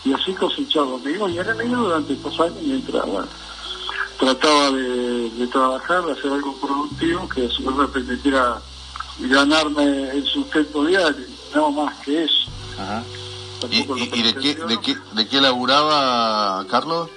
Y 0.05 0.13
así 0.13 0.33
cosechaba 0.33 0.95
amigos 0.95 1.29
y 1.31 1.39
enemigos 1.39 1.79
durante 1.87 2.13
estos 2.13 2.39
años 2.39 2.57
mientras, 2.63 3.05
bueno, 3.05 3.27
trataba 4.17 4.71
de, 4.71 5.29
de 5.31 5.47
trabajar, 5.47 6.05
de 6.05 6.11
hacer 6.13 6.31
algo 6.31 6.55
productivo 6.61 7.27
que 7.27 7.47
a 7.47 7.49
su 7.49 7.63
vez 7.65 7.75
me 7.75 7.87
permitiera 7.89 8.61
ganarme 9.19 10.11
el 10.11 10.25
sustento 10.25 10.85
diario, 10.85 11.25
no 11.53 11.71
más 11.71 11.93
que 12.05 12.23
eso. 12.23 12.49
ajá. 12.79 13.03
¿Y, 13.71 13.77
y- 13.77 14.09
y 14.13 14.21
de, 14.23 14.33
qué, 14.35 14.55
de, 14.55 14.79
qué, 14.81 14.95
de 15.11 15.27
qué 15.27 15.41
laburaba, 15.41 16.63
Carlos? 16.69 17.09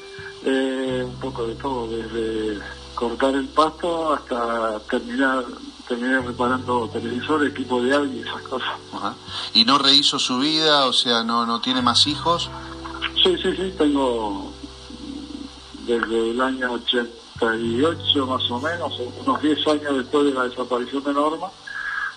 Eh, 0.45 1.03
un 1.05 1.17
poco 1.17 1.47
de 1.47 1.55
todo, 1.57 1.89
desde 1.89 2.59
cortar 2.95 3.35
el 3.35 3.47
pasto 3.49 4.15
hasta 4.15 4.81
terminar 4.91 5.45
terminar 5.87 6.25
reparando 6.25 6.89
televisores, 6.89 7.51
equipo 7.51 7.83
de 7.83 7.93
audio 7.93 8.15
y 8.15 8.21
esas 8.21 8.43
cosas. 8.43 8.69
Ajá. 8.93 9.15
¿Y 9.55 9.65
no 9.65 9.77
rehizo 9.77 10.21
su 10.21 10.39
vida? 10.39 10.87
O 10.87 10.93
sea, 10.93 11.25
¿no, 11.25 11.45
no 11.47 11.61
tiene 11.61 11.83
más 11.83 12.07
hijos? 12.07 12.49
Sí, 13.23 13.37
sí, 13.43 13.57
sí, 13.57 13.75
tengo 13.77 14.53
desde 15.85 16.31
el 16.31 16.41
año 16.41 16.73
88 16.73 18.27
más 18.27 18.51
o 18.51 18.61
menos, 18.61 18.93
unos 19.27 19.43
10 19.43 19.67
años 19.67 19.97
después 19.97 20.27
de 20.27 20.33
la 20.33 20.45
desaparición 20.45 21.03
de 21.03 21.13
Norma, 21.13 21.49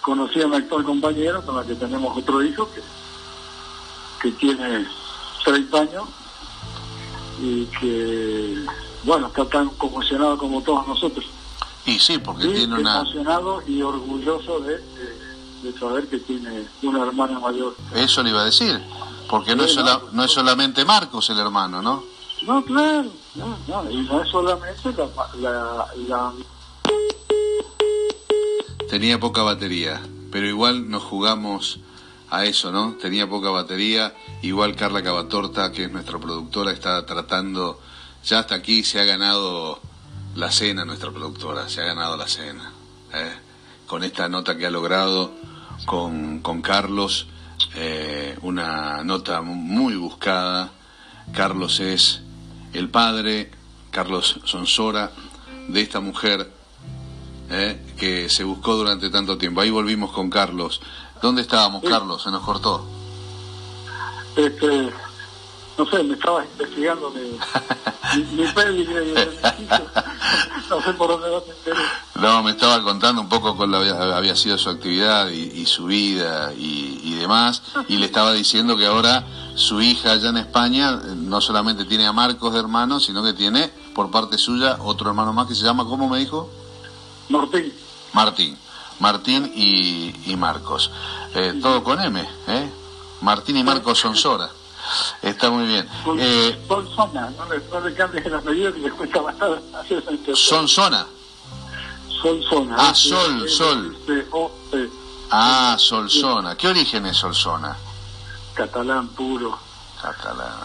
conocí 0.02 0.40
a 0.42 0.48
mi 0.48 0.58
actual 0.58 0.84
compañera 0.84 1.42
con 1.42 1.56
la 1.56 1.64
que 1.64 1.74
tenemos 1.74 2.16
otro 2.16 2.44
hijo 2.44 2.70
que, 2.72 2.82
que 4.22 4.38
tiene 4.38 4.86
30 5.44 5.78
años 5.80 6.04
y 7.42 7.66
que, 7.80 8.66
bueno, 9.04 9.28
está 9.28 9.46
tan 9.46 9.70
conmocionado 9.70 10.38
como 10.38 10.62
todos 10.62 10.88
nosotros. 10.88 11.26
Y 11.86 12.00
sí, 12.00 12.18
porque 12.18 12.48
tiene 12.48 12.76
una... 12.80 13.02
emocionado 13.02 13.62
y 13.68 13.82
orgulloso 13.82 14.60
de, 14.62 14.78
de- 14.78 15.24
de 15.64 15.80
saber 15.80 16.08
que 16.10 16.18
tiene 16.20 16.66
una 16.82 17.04
hermana 17.06 17.40
mayor. 17.40 17.74
Eso 17.96 18.22
le 18.22 18.32
iba 18.32 18.42
a 18.42 18.46
decir. 18.46 18.82
Porque 19.30 19.56
no, 19.56 19.64
es 19.64 19.74
sola- 19.74 20.02
no. 20.08 20.12
no 20.12 20.24
es 20.26 20.32
solamente 20.32 20.84
Marcos 20.84 21.30
el 21.30 21.40
hermano, 21.40 21.82
¿no? 21.82 22.04
No, 22.46 22.62
claro, 22.66 23.10
no, 23.36 23.58
no, 23.68 23.90
y 23.90 24.02
no 24.02 24.22
es 24.22 24.30
solamente 24.30 24.94
la, 24.94 25.08
la, 25.40 25.88
la 26.10 26.34
Tenía 28.90 29.20
poca 29.20 29.42
batería, 29.42 30.02
pero 30.32 30.46
igual 30.48 30.90
nos 30.90 31.04
jugamos 31.04 31.80
a 32.34 32.46
eso, 32.46 32.72
¿no? 32.72 32.94
Tenía 32.94 33.30
poca 33.30 33.50
batería, 33.50 34.14
igual 34.42 34.76
Carla 34.76 35.04
Cavatorta, 35.04 35.72
que 35.72 35.86
es 35.86 35.92
nuestra 35.92 36.20
productora, 36.20 36.72
está 36.72 37.06
tratando 37.06 37.80
ya 38.24 38.40
hasta 38.40 38.56
aquí 38.56 38.84
se 38.84 39.02
ha 39.02 39.04
ganado 39.04 39.82
la 40.36 40.50
cena 40.50 40.86
nuestra 40.86 41.12
productora, 41.12 41.68
se 41.68 41.82
ha 41.82 41.86
ganado 41.86 42.16
la 42.16 42.28
cena. 42.28 42.72
¿eh? 43.14 43.34
Con 43.86 44.04
esta 44.04 44.30
nota 44.30 44.58
que 44.58 44.66
ha 44.66 44.72
logrado 44.72 45.34
con, 45.86 46.40
Carlos, 46.62 47.28
eh, 47.76 48.38
una 48.42 49.04
nota 49.04 49.42
muy 49.42 49.96
buscada. 49.96 50.72
Carlos 51.34 51.82
es 51.82 52.22
el 52.72 52.90
padre, 52.90 53.52
Carlos 53.92 54.40
Sonsora, 54.46 55.12
de 55.68 55.82
esta 55.82 56.00
mujer 56.00 56.50
¿eh? 57.50 57.78
que 57.98 58.30
se 58.30 58.46
buscó 58.46 58.78
durante 58.78 59.10
tanto 59.10 59.38
tiempo. 59.38 59.60
Ahí 59.60 59.70
volvimos 59.70 60.14
con 60.14 60.30
Carlos. 60.30 60.82
¿Dónde 61.24 61.42
estábamos, 61.42 61.82
Carlos? 61.82 62.22
Se 62.22 62.30
nos 62.32 62.44
cortó. 62.44 62.86
Este, 64.36 64.92
no 65.78 65.86
sé, 65.86 66.04
me 66.04 66.16
estaba 66.16 66.44
investigando 66.44 67.10
mi, 67.12 67.22
mi, 68.36 68.44
no 70.70 70.82
sé 70.82 70.94
por 70.98 71.08
dónde 71.08 71.30
vas 71.30 71.44
a 71.44 72.20
No, 72.20 72.44
me 72.44 72.52
estaba 72.52 72.84
contando 72.84 73.22
un 73.22 73.30
poco 73.30 73.66
la, 73.66 74.18
había 74.18 74.36
sido 74.36 74.58
su 74.58 74.70
actividad 74.70 75.30
y, 75.30 75.66
su 75.66 75.86
vida 75.86 76.52
y, 76.58 77.00
y, 77.02 77.14
demás, 77.14 77.62
y 77.88 77.96
le 77.96 78.08
estaba 78.08 78.34
diciendo 78.34 78.76
que 78.76 78.86
ahora 78.86 79.26
su 79.56 79.82
hija 79.82 80.12
allá 80.12 80.28
en 80.28 80.36
España 80.36 80.92
no 80.92 81.40
solamente 81.40 81.86
tiene 81.86 82.06
a 82.06 82.12
Marcos 82.12 82.52
de 82.52 82.60
hermano, 82.60 83.00
sino 83.00 83.24
que 83.24 83.32
tiene 83.32 83.70
por 83.96 84.12
parte 84.12 84.38
suya 84.38 84.76
otro 84.82 85.08
hermano 85.08 85.32
más 85.32 85.48
que 85.48 85.56
se 85.56 85.64
llama, 85.64 85.86
¿cómo 85.86 86.10
me 86.10 86.20
dijo? 86.20 86.50
Martín. 87.30 87.72
Martín. 88.12 88.58
Martín 89.04 89.52
y, 89.54 90.32
y 90.32 90.38
Marcos. 90.38 90.90
Eh, 91.36 91.60
todo 91.62 91.84
con 91.84 92.00
M, 92.00 92.26
¿eh? 92.48 92.72
Martín 93.20 93.58
y 93.58 93.64
Marcos 93.64 94.00
son 94.00 94.16
Sora. 94.16 94.50
Está 95.22 95.50
muy 95.50 95.66
bien. 95.66 95.86
Son, 96.06 96.18
eh, 96.22 96.58
zona, 96.96 97.30
no 97.32 97.46
le, 97.54 97.62
no 97.70 97.82
le 97.82 97.94
cambies 97.94 98.26
el 98.26 98.36
apellido 98.36 98.74
que 98.74 98.80
les 98.80 98.94
cuesta 98.94 99.20
bastante 99.20 99.76
hacer 99.76 99.98
esa 99.98 100.36
Son 100.36 100.70
zona. 100.70 101.06
Sol 102.08 102.42
zona. 102.50 102.76
Ah, 102.80 102.96
sol, 102.96 103.50
sol. 103.50 103.98
Ah, 105.30 105.76
sol 105.78 106.10
zona. 106.10 106.56
¿Qué 106.56 106.70
origen 106.70 107.06
es 107.06 107.18
sol 107.18 107.36
zona? 107.36 107.76
Catalán 108.54 109.10
puro. 109.10 109.60
Catalán. 110.02 110.60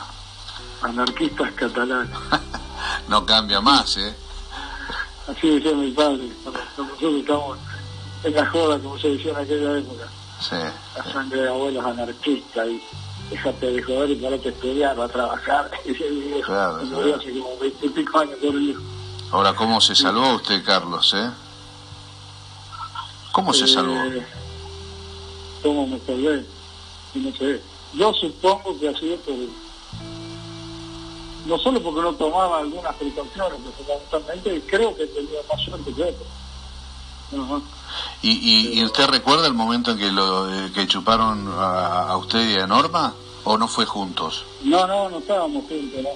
Anarquistas 0.82 1.50
catalanes. 1.54 2.16
no 3.08 3.26
cambia 3.26 3.60
más, 3.60 3.96
¿eh? 3.96 4.14
Así 5.26 5.50
decía 5.50 5.72
mi 5.72 5.90
padre, 5.90 6.30
nosotros 6.44 6.64
estamos 7.18 7.58
en 8.24 8.34
la 8.34 8.46
joda, 8.46 8.78
como 8.78 8.98
se 8.98 9.08
decía 9.08 9.30
en 9.32 9.36
aquella 9.36 9.78
época. 9.78 10.08
Sí. 10.40 10.56
La 10.96 11.12
sangre 11.12 11.42
de 11.42 11.48
abuelos 11.48 11.84
anarquistas 11.84 12.68
y 12.68 12.82
dejate 13.30 13.72
de 13.72 13.82
joder 13.82 14.10
y 14.10 14.16
parate 14.16 14.48
a 14.48 14.52
estudiar, 14.52 15.00
a 15.00 15.08
trabajar. 15.08 15.70
claro, 16.44 16.78
claro. 16.80 17.16
Hace 17.16 17.32
como 17.32 17.58
veintipico 17.58 18.18
años 18.18 18.36
por 18.40 18.54
el 18.54 18.70
hijo. 18.70 18.82
Ahora, 19.30 19.54
¿cómo 19.54 19.80
se 19.80 19.94
salvó 19.94 20.36
usted, 20.36 20.64
Carlos, 20.64 21.14
eh? 21.14 21.30
¿Cómo 23.32 23.52
se 23.52 23.66
salvó? 23.66 23.94
Eh, 23.94 24.26
¿Cómo 25.62 25.86
me 25.86 26.00
salvé? 26.00 26.44
No 27.14 27.32
sé. 27.36 27.60
Yo 27.94 28.12
supongo 28.14 28.78
que 28.78 28.88
ha 28.88 28.98
sido 28.98 29.16
por... 29.18 29.34
No 31.46 31.58
solo 31.58 31.82
porque 31.82 32.00
no 32.00 32.12
tomaba 32.14 32.58
algunas 32.58 32.94
precauciones, 32.96 33.58
pero 33.62 33.72
fundamentalmente 33.72 34.62
creo 34.66 34.94
que 34.94 35.06
tenía 35.06 35.40
más 35.50 35.62
suerte 35.62 35.92
que 35.94 36.02
otros. 36.02 36.28
¿Y, 38.22 38.78
y, 38.80 38.84
usted 38.84 39.06
recuerda 39.06 39.46
el 39.46 39.54
momento 39.54 39.92
en 39.92 39.98
que 39.98 40.10
lo 40.10 40.48
eh, 40.52 40.70
que 40.72 40.86
chuparon 40.86 41.46
a, 41.56 42.16
usted 42.16 42.48
y 42.48 42.54
a 42.56 42.66
Norma? 42.66 43.14
¿O 43.44 43.56
no 43.56 43.68
fue 43.68 43.86
juntos? 43.86 44.44
No, 44.62 44.86
no, 44.86 45.08
no 45.08 45.18
estábamos 45.18 45.64
juntos, 45.68 46.02
no. 46.02 46.10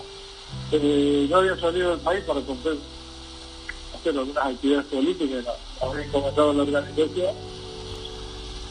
Eh, 0.72 1.26
yo 1.28 1.38
había 1.38 1.58
salido 1.58 1.90
del 1.90 2.00
país 2.00 2.24
para 2.24 2.40
hacer 2.40 4.18
algunas 4.18 4.46
actividades 4.46 4.86
políticas, 4.86 5.44
no, 5.44 5.88
había 5.88 6.12
comentado 6.12 6.52
la 6.52 6.62
organización, 6.62 7.34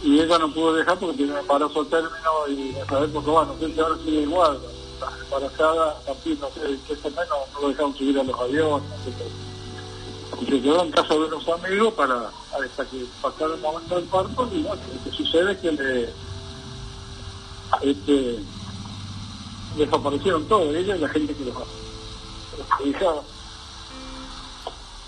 y 0.03 0.19
ella 0.19 0.37
no 0.37 0.51
pudo 0.53 0.73
dejar 0.73 0.97
porque 0.99 1.23
un 1.23 1.37
embarazo 1.37 1.85
término 1.85 2.47
y 2.49 2.75
a 2.75 2.85
saber 2.85 3.11
por 3.11 3.23
qué 3.23 3.29
bueno, 3.29 3.53
no 3.53 3.59
sé 3.59 3.73
si 3.73 3.79
ahora 3.79 3.95
sigue 4.03 4.21
igual, 4.21 4.59
embarazada, 5.23 5.91
a 5.91 5.99
partir, 5.99 6.37
no 6.39 6.47
sé, 6.49 6.77
qué 6.87 7.09
menos, 7.09 7.29
no 7.53 7.61
lo 7.61 7.69
dejaron 7.69 7.95
subir 7.95 8.19
a 8.19 8.23
los 8.23 8.39
aviones, 8.39 8.89
y 10.39 10.45
se 10.45 10.61
quedó 10.61 10.83
en 10.83 10.91
casa 10.91 11.13
de 11.13 11.25
unos 11.25 11.47
amigos 11.49 11.93
para 11.93 12.31
hasta 12.51 12.85
que 12.85 13.05
pasara 13.21 13.55
el 13.55 13.61
momento 13.61 13.95
del 13.95 14.05
parto 14.05 14.49
y 14.51 14.61
bueno, 14.61 14.81
lo 14.93 15.03
que 15.03 15.17
sucede 15.17 15.51
es 15.53 15.57
que 15.59 15.71
le 15.71 16.13
este, 17.81 18.39
desaparecieron 19.75 20.45
todos 20.47 20.75
ellos 20.75 20.97
y 20.97 21.01
la 21.01 21.09
gente 21.09 21.33
que 21.35 21.45
los, 21.45 21.55
los 21.55 21.65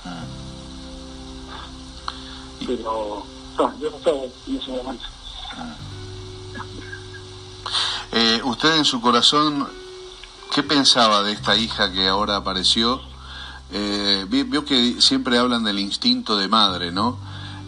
ah. 0.05 0.25
pero 2.65 3.25
no, 3.57 3.79
yo 3.79 3.89
no 3.89 3.97
estaba 3.97 4.17
en 4.17 4.57
ese 4.57 4.71
momento 4.71 5.05
ah. 5.57 5.75
eh, 8.11 8.41
usted 8.43 8.77
en 8.77 8.85
su 8.85 8.99
corazón 8.99 9.67
¿qué 10.53 10.61
pensaba 10.61 11.23
de 11.23 11.31
esta 11.31 11.55
hija 11.55 11.91
que 11.91 12.07
ahora 12.07 12.35
apareció? 12.35 13.12
Eh, 13.75 14.27
veo 14.29 14.63
que 14.63 15.01
siempre 15.01 15.39
hablan 15.39 15.63
del 15.63 15.79
instinto 15.79 16.37
de 16.37 16.47
madre, 16.47 16.91
¿no? 16.91 17.17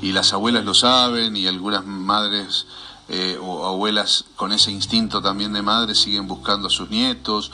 Y 0.03 0.11
las 0.11 0.33
abuelas 0.33 0.63
lo 0.63 0.75
saben 0.75 1.35
y 1.35 1.47
algunas 1.47 1.83
madres 1.83 2.67
eh, 3.09 3.39
o 3.41 3.65
abuelas 3.65 4.25
con 4.35 4.51
ese 4.51 4.71
instinto 4.71 5.21
también 5.23 5.51
de 5.53 5.63
madre 5.63 5.95
siguen 5.95 6.27
buscando 6.27 6.67
a 6.67 6.69
sus 6.69 6.91
nietos. 6.91 7.51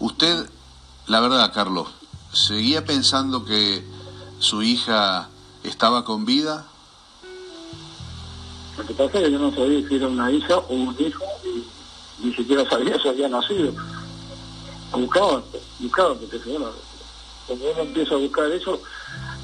Usted, 0.00 0.50
la 1.06 1.20
verdad, 1.20 1.52
Carlos, 1.54 1.88
¿seguía 2.32 2.84
pensando 2.84 3.44
que 3.44 3.84
su 4.40 4.62
hija 4.62 5.28
estaba 5.62 6.04
con 6.04 6.24
vida? 6.24 6.66
Lo 8.76 8.84
que 8.84 8.94
pasa 8.94 9.18
es 9.18 9.24
que 9.26 9.30
yo 9.30 9.38
no 9.38 9.54
sabía 9.54 9.88
si 9.88 9.94
era 9.94 10.08
una 10.08 10.28
hija 10.28 10.56
o 10.56 10.74
un 10.74 10.96
hijo 10.98 11.24
y 11.44 12.26
ni 12.26 12.34
siquiera 12.34 12.68
sabía 12.68 13.00
si 13.00 13.08
había 13.08 13.28
nacido. 13.28 13.72
Buscaba, 14.90 15.42
buscaba, 15.78 16.14
porque 16.14 16.38
bueno, 16.48 16.66
cuando 17.52 17.70
uno 17.72 17.82
empieza 17.82 18.14
a 18.14 18.18
buscar 18.18 18.50
eso, 18.50 18.80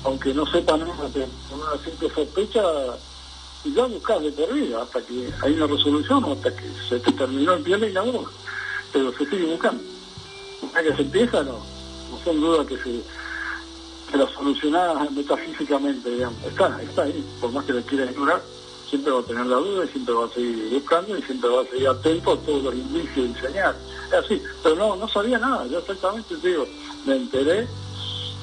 aunque 0.05 0.33
no 0.33 0.47
sepa 0.47 0.77
nada, 0.77 0.95
con 0.95 1.61
una 1.61 1.85
simple 1.85 2.11
sospecha, 2.15 2.63
y 3.65 3.75
ya 3.75 3.85
buscas 3.85 4.23
de 4.23 4.33
por 4.33 4.53
vida 4.53 4.83
hasta 4.83 5.01
que 5.03 5.29
hay 5.43 5.55
una 5.55 5.67
resolución 5.67 6.25
o 6.25 6.33
hasta 6.33 6.55
que 6.55 6.65
se 6.89 7.01
te 7.01 7.13
terminó 7.13 7.55
el 7.55 7.63
pie 7.63 7.77
y 7.77 7.93
la 7.93 8.03
uno, 8.03 8.25
pero 8.93 9.13
se 9.13 9.27
sigue 9.27 9.47
buscando. 9.47 9.83
Una 10.63 10.83
que 10.83 10.97
se 10.97 11.03
empieza, 11.03 11.43
no, 11.43 11.53
no 11.53 12.25
son 12.25 12.41
dudas 12.41 12.67
que 12.67 12.77
se 12.79 13.03
que 14.11 14.17
la 14.17 14.27
solucionada 14.33 15.07
metafísicamente, 15.11 16.09
digamos, 16.09 16.43
está, 16.43 16.81
está 16.81 17.03
ahí, 17.03 17.23
por 17.43 17.53
más 17.53 17.67
que 17.67 17.75
le 17.75 17.83
quiera 17.83 18.11
ignorar, 18.11 18.41
siempre 18.89 19.13
va 19.13 19.21
a 19.21 19.25
tener 19.25 19.45
la 19.45 19.57
duda 19.57 19.85
y 19.85 19.89
siempre 19.89 20.15
va 20.15 20.25
a 20.25 20.31
seguir 20.31 20.71
buscando 20.73 21.19
y 21.19 21.23
siempre 21.23 21.51
va 21.51 21.61
a 21.61 21.67
seguir 21.67 21.89
atento 21.89 22.33
a 22.33 22.37
todos 22.39 22.63
los 22.63 22.75
indicios 22.75 23.29
y 23.29 23.41
señales. 23.47 23.77
Es 24.07 24.15
así, 24.15 24.43
pero 24.63 24.77
no, 24.77 24.97
no 24.97 25.07
sabía 25.09 25.39
nada, 25.39 25.67
yo 25.67 25.79
exactamente 25.81 26.37
digo, 26.37 26.67
me 27.05 27.17
enteré 27.17 27.69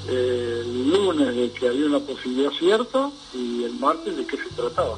el 0.08 0.90
lunes 0.90 1.36
de 1.36 1.52
que 1.52 1.68
había 1.68 1.86
una 1.86 2.00
posibilidad 2.00 2.52
cierta 2.52 3.10
y 3.34 3.64
el 3.64 3.74
martes 3.80 4.16
de 4.16 4.26
qué 4.26 4.38
se 4.38 4.50
trataba. 4.50 4.98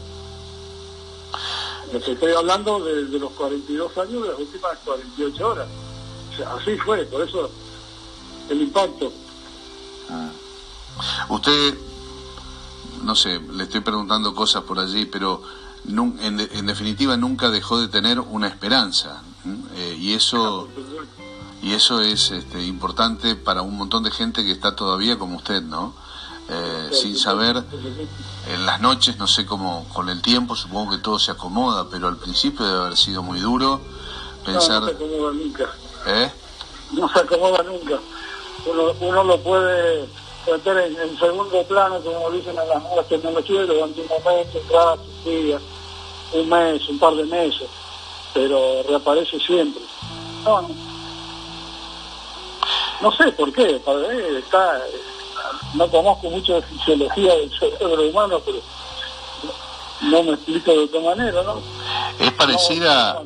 estoy 1.94 2.34
hablando 2.34 2.84
de, 2.84 3.20
los 3.20 3.32
42 3.32 3.98
años 3.98 4.24
de 4.24 4.30
las 4.30 4.40
últimas 4.40 4.78
48 4.84 5.48
horas. 5.48 5.68
así 6.58 6.78
fue, 6.78 7.04
por 7.06 7.22
eso 7.22 7.50
el 8.50 8.62
impacto. 8.62 9.12
Ah. 10.10 10.30
Usted, 11.30 11.78
no 13.04 13.16
sé, 13.16 13.40
le 13.40 13.64
estoy 13.64 13.82
preguntando 13.82 14.34
cosas 14.34 14.64
por 14.64 14.80
allí, 14.80 15.06
pero 15.06 15.42
en, 15.88 16.40
en 16.40 16.66
definitiva 16.66 17.18
nunca 17.18 17.50
dejó 17.50 17.80
de 17.80 17.88
tener 17.88 18.20
una 18.20 18.48
esperanza. 18.48 19.24
Eh, 19.76 19.96
y 19.98 20.14
eso 20.14 20.68
y 21.62 21.74
eso 21.74 22.02
es 22.02 22.32
este, 22.32 22.64
importante 22.64 23.36
para 23.36 23.62
un 23.62 23.78
montón 23.78 24.04
de 24.04 24.12
gente 24.12 24.44
que 24.44 24.52
está 24.52 24.76
todavía 24.76 25.18
como 25.18 25.38
usted, 25.38 25.62
¿no? 25.62 25.94
Eh, 26.50 26.90
sin 26.94 27.18
saber, 27.18 27.62
en 28.48 28.66
las 28.66 28.80
noches, 28.80 29.18
no 29.18 29.28
sé 29.28 29.46
cómo, 29.46 29.86
con 29.94 30.08
el 30.08 30.22
tiempo 30.22 30.56
supongo 30.56 30.92
que 30.92 31.00
todo 31.00 31.20
se 31.20 31.32
acomoda, 31.32 31.88
pero 31.92 32.08
al 32.08 32.16
principio 32.18 32.66
debe 32.66 32.80
haber 32.80 32.98
sido 32.98 33.22
muy 33.22 33.40
duro 33.40 33.82
pensar... 34.46 34.82
No, 34.82 34.88
se 34.88 34.94
acomoda 34.94 35.34
nunca. 35.34 35.70
¿Eh? 36.06 36.32
No 36.94 37.10
se 37.10 37.20
acomoda 37.20 37.64
nunca. 37.64 38.00
Uno, 39.02 39.24
lo 39.26 39.42
puede 39.42 40.08
meter 40.50 40.78
en, 40.78 41.20
segundo 41.20 41.64
plano, 41.64 42.00
como 42.00 42.32
dicen 42.32 42.58
en 42.58 42.70
las 42.70 42.82
nuevas 42.82 43.08
tecnologías, 43.10 43.68
durante 43.68 44.02
un 44.02 44.08
momento, 44.08 44.60
rato, 44.72 45.04
un 46.34 46.50
mes, 46.50 46.88
un 46.88 47.00
par 47.00 47.14
de 47.16 47.26
meses, 47.26 47.68
pero 48.34 48.84
reaparece 48.88 49.38
siempre. 49.40 49.82
No, 50.46 50.62
no 50.62 50.87
no 53.02 53.12
sé 53.12 53.32
por 53.34 53.52
qué, 53.54 53.82
está, 54.38 54.82
no 55.74 55.90
conozco 55.90 56.30
mucho 56.30 56.56
de 56.56 56.62
fisiología 56.64 57.36
del 57.36 57.52
cerebro 57.60 58.10
humano, 58.10 58.42
pero 58.46 58.60
no 60.02 60.24
me 60.24 60.32
explico 60.34 60.72
de 60.72 60.84
otra 60.84 61.02
manera, 61.02 61.44
¿no? 61.44 61.62
Es 62.20 62.32
parecida, 62.32 63.22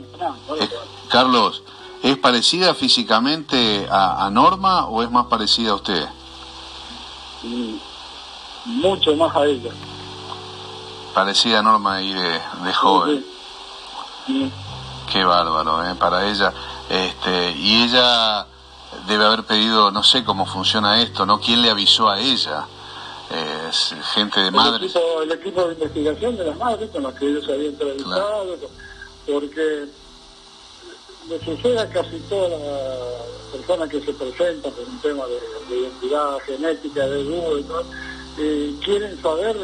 Carlos, 1.10 1.64
¿Es 2.04 2.18
parecida 2.18 2.74
físicamente 2.74 3.88
a, 3.92 4.28
Norma 4.32 4.88
o 4.88 5.04
es 5.04 5.12
más 5.12 5.28
parecida 5.28 5.72
a 5.72 5.76
usted? 5.76 6.08
Mm, 7.44 7.76
mucho 8.82 9.16
más 9.16 9.36
a 9.36 9.46
ella. 9.46 9.72
Parecida 11.14 11.60
a 11.60 11.62
Norma 11.62 11.96
ahí 11.96 12.12
de, 12.12 12.74
joven. 12.74 13.24
Qué 15.12 15.24
bárbaro, 15.24 15.86
¿eh? 15.86 15.94
Para 15.96 16.28
ella. 16.28 16.52
Este, 16.90 17.52
y 17.52 17.84
ella 17.84 18.48
debe 19.08 19.26
haber 19.26 19.44
pedido, 19.44 19.92
no 19.92 20.04
sé 20.04 20.24
cómo 20.24 20.46
funciona 20.46 21.02
esto, 21.02 21.26
¿no? 21.26 21.40
¿Quién 21.40 21.62
le 21.62 21.70
avisó 21.70 22.10
a 22.10 22.20
ella? 22.20 22.66
Es 23.70 23.96
gente 24.14 24.42
de 24.42 24.52
madres. 24.52 24.94
El 25.24 25.32
equipo, 25.32 25.64
de 25.66 25.74
investigación 25.74 26.36
de 26.38 26.46
las 26.46 26.58
madres 26.58 26.90
con 26.90 27.04
las 27.04 27.14
que 27.16 27.30
ellos 27.30 27.48
habían 27.48 27.74
entrevistado, 27.74 28.58
porque 29.26 29.86
le 31.30 31.40
sucede 31.40 31.80
a 31.80 31.90
casi 31.90 32.20
todas 32.30 32.52
las 32.52 33.58
personas 33.58 33.90
que 33.90 34.02
se 34.02 34.14
presentan 34.14 34.72
por 34.72 34.86
un 34.86 35.00
tema 35.00 35.24
de, 35.28 35.76
identidad 35.78 36.40
genética, 36.46 37.08
de 37.08 37.24
duda 37.24 37.60
y 37.60 37.64
todo, 37.64 37.86
eh, 38.40 38.76
quieren 38.84 39.22
saber 39.22 39.56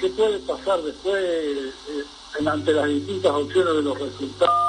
qué 0.00 0.08
puede 0.08 0.38
pasar 0.40 0.82
después 0.82 1.22
eh, 1.22 2.04
ante 2.46 2.72
las 2.72 2.86
distintas 2.86 3.32
opciones 3.32 3.74
de 3.74 3.82
los 3.82 3.98
resultados. 3.98 4.63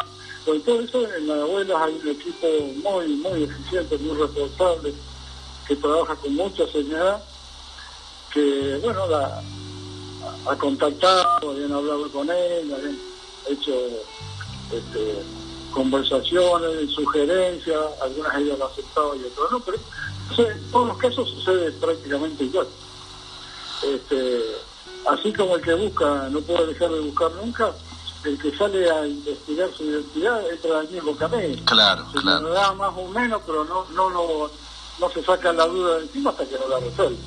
Por 0.45 0.61
todo 0.61 0.81
eso 0.81 1.15
en 1.15 1.27
las 1.27 1.39
abuelas 1.39 1.77
hay 1.81 1.99
un 2.03 2.09
equipo 2.09 2.47
muy, 2.83 3.07
muy 3.15 3.43
eficiente, 3.43 3.97
muy 3.97 4.15
responsable, 4.15 4.93
que 5.67 5.75
trabaja 5.75 6.15
con 6.15 6.35
mucha 6.35 6.67
señal, 6.67 7.17
que 8.31 8.79
bueno, 8.83 9.07
la, 9.07 9.41
ha 10.47 10.55
contactado, 10.57 11.51
habían 11.51 11.73
hablado 11.73 12.11
con 12.11 12.29
él, 12.29 12.73
habían 12.73 12.99
hecho 13.49 13.73
este, 14.71 15.23
conversaciones, 15.71 16.91
sugerencias, 16.91 17.81
algunas 18.01 18.35
ellas 18.37 18.59
lo 18.59 18.65
aceptado 18.67 19.15
y 19.15 19.23
otras 19.23 19.51
no, 19.51 19.59
pero 19.61 19.77
en 20.49 20.71
todos 20.71 20.87
los 20.87 20.97
casos 20.97 21.29
sucede 21.29 21.71
prácticamente 21.73 22.43
igual. 22.43 22.67
Este, 23.83 24.41
así 25.09 25.33
como 25.33 25.55
el 25.55 25.61
que 25.61 25.73
busca 25.73 26.29
no 26.29 26.39
puede 26.41 26.67
dejar 26.67 26.91
de 26.91 26.99
buscar 26.99 27.31
nunca, 27.33 27.73
el 28.25 28.39
que 28.39 28.55
sale 28.57 28.89
a 28.89 29.07
investigar 29.07 29.69
su 29.75 29.83
identidad 29.83 30.49
entra 30.49 30.79
al 30.79 30.89
mismo 30.89 31.15
camino. 31.15 31.61
Claro, 31.65 32.05
se 32.11 32.19
claro. 32.19 32.49
da 32.49 32.73
más 32.73 32.93
o 32.95 33.07
menos, 33.07 33.41
pero 33.45 33.63
no, 33.65 33.85
no, 33.93 34.09
lo, 34.09 34.51
no 34.99 35.09
se 35.09 35.23
saca 35.23 35.53
la 35.53 35.65
duda 35.67 35.97
de 35.97 36.03
encima 36.03 36.31
hasta 36.31 36.45
que 36.45 36.57
no 36.57 36.67
la 36.67 36.79
resuelve. 36.79 37.17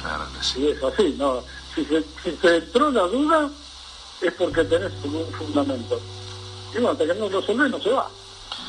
Claro 0.00 0.24
que 0.32 0.44
sí. 0.44 0.60
Y 0.60 0.68
es 0.68 0.82
así, 0.82 1.14
¿no? 1.18 1.42
Si 1.74 1.84
se, 1.84 2.02
si 2.22 2.36
se 2.36 2.56
entró 2.56 2.90
la 2.90 3.02
duda, 3.02 3.50
es 4.20 4.32
porque 4.34 4.64
tenés 4.64 4.92
un 5.04 5.26
fundamento. 5.32 6.00
Y 6.70 6.74
bueno, 6.74 6.90
hasta 6.90 7.06
que 7.06 7.14
no 7.14 7.28
lo 7.28 7.40
resuelve 7.40 7.68
no 7.68 7.80
se 7.80 7.90
va. 7.90 8.08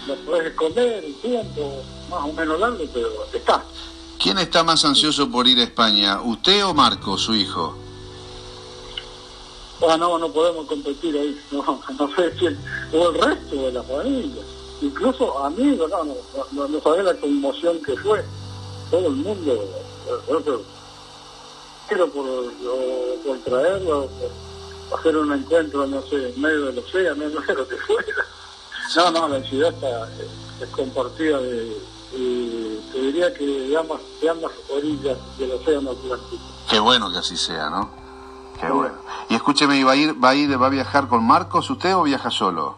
Lo 0.08 0.16
podés 0.16 0.48
esconder 0.48 1.04
el 1.04 1.16
tiempo, 1.16 1.84
más 2.10 2.24
o 2.24 2.34
menos 2.34 2.60
largo, 2.60 2.84
pero 2.94 3.10
está. 3.34 3.64
¿Quién 4.20 4.38
está 4.38 4.64
más 4.64 4.84
ansioso 4.86 5.30
por 5.30 5.48
ir 5.48 5.60
a 5.60 5.64
España, 5.64 6.22
usted 6.22 6.66
o 6.66 6.74
Marco, 6.74 7.18
su 7.18 7.34
hijo? 7.34 7.76
Ah, 9.90 9.98
no, 9.98 10.20
no 10.20 10.32
podemos 10.32 10.68
competir 10.68 11.18
ahí, 11.18 11.40
no, 11.52 11.82
no 11.98 12.16
sé 12.16 12.32
quién, 12.38 12.58
o 12.94 13.10
el 13.10 13.22
resto 13.22 13.56
de 13.56 13.72
la 13.72 13.84
familia, 13.84 14.44
incluso 14.82 15.44
amigos, 15.44 15.90
no, 15.90 16.04
no, 16.04 16.16
no, 16.52 16.68
no 16.68 16.82
sabés 16.82 17.04
la 17.06 17.16
conmoción 17.16 17.82
que 17.84 17.98
fue, 17.98 18.24
todo 18.92 19.08
el 19.08 19.16
mundo, 19.16 19.66
pero 21.90 22.08
por, 22.10 22.26
por 23.26 23.38
traerlo, 23.40 24.08
por 24.90 25.00
hacer 25.00 25.18
un 25.18 25.34
encuentro, 25.34 25.88
no 25.88 26.02
sé, 26.04 26.30
en 26.30 26.42
medio 26.42 26.66
del 26.66 26.80
océano, 26.80 27.30
no 27.34 27.46
sé 27.46 27.54
lo 27.54 27.68
que 27.68 27.78
fuera. 27.78 28.26
No, 28.96 29.12
no, 29.12 29.28
la 29.30 29.42
ciudad 29.44 29.74
está, 29.74 30.10
es, 30.62 30.70
compartida 30.70 31.40
de, 31.40 31.78
te 32.12 33.00
diría 33.00 33.34
que 33.34 33.46
de 33.46 33.78
ambas, 33.78 34.02
de 34.22 34.30
ambas 34.30 34.52
orillas 34.70 35.18
del 35.38 35.54
océano 35.54 35.92
Atlántico. 35.92 36.44
Qué 36.70 36.80
bueno 36.80 37.12
que 37.12 37.18
así 37.18 37.38
sea, 37.38 37.70
¿no? 37.70 38.01
Qué 38.62 38.70
bueno. 38.70 38.94
Y 39.28 39.36
escúcheme, 39.36 39.84
¿va 39.84 39.94
a 39.94 39.96
ir, 39.96 40.24
va 40.24 40.30
a 40.30 40.36
ir, 40.36 40.62
va 40.62 40.68
a 40.68 40.70
viajar 40.70 41.08
con 41.08 41.26
Marcos 41.26 41.68
usted 41.72 41.96
o 41.96 42.04
viaja 42.04 42.30
solo? 42.30 42.78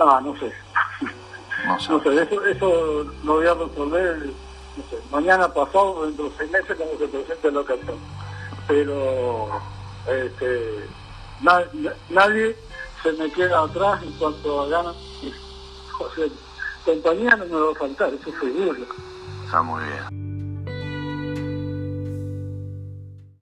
Ah, 0.00 0.20
no 0.22 0.36
sé. 0.36 0.52
No 1.64 2.00
sé, 2.02 2.22
eso, 2.22 2.44
eso 2.44 3.04
lo 3.22 3.34
voy 3.34 3.46
a 3.46 3.54
resolver, 3.54 4.26
no 4.76 4.82
sé, 4.90 4.98
mañana 5.12 5.48
pasado, 5.48 6.06
dentro 6.06 6.24
de 6.24 6.32
seis 6.36 6.50
meses, 6.50 6.76
cuando 6.76 6.98
se 6.98 7.08
presente 7.08 7.50
la 7.52 7.60
ocasión. 7.60 7.96
Pero, 8.66 9.48
este, 10.08 10.88
nadie 12.10 12.56
se 13.02 13.12
me 13.12 13.30
queda 13.30 13.62
atrás 13.62 14.02
en 14.02 14.12
cuanto 14.18 14.62
a 14.62 14.68
ganas. 14.68 14.96
O 15.98 16.10
sea, 16.14 16.26
compañía 16.84 17.34
no 17.36 17.46
me 17.46 17.58
va 17.58 17.72
a 17.72 17.74
faltar, 17.74 18.12
eso 18.12 18.30
seguro. 18.38 18.84
Está 19.46 19.62
muy 19.62 19.82
bien. 19.82 20.25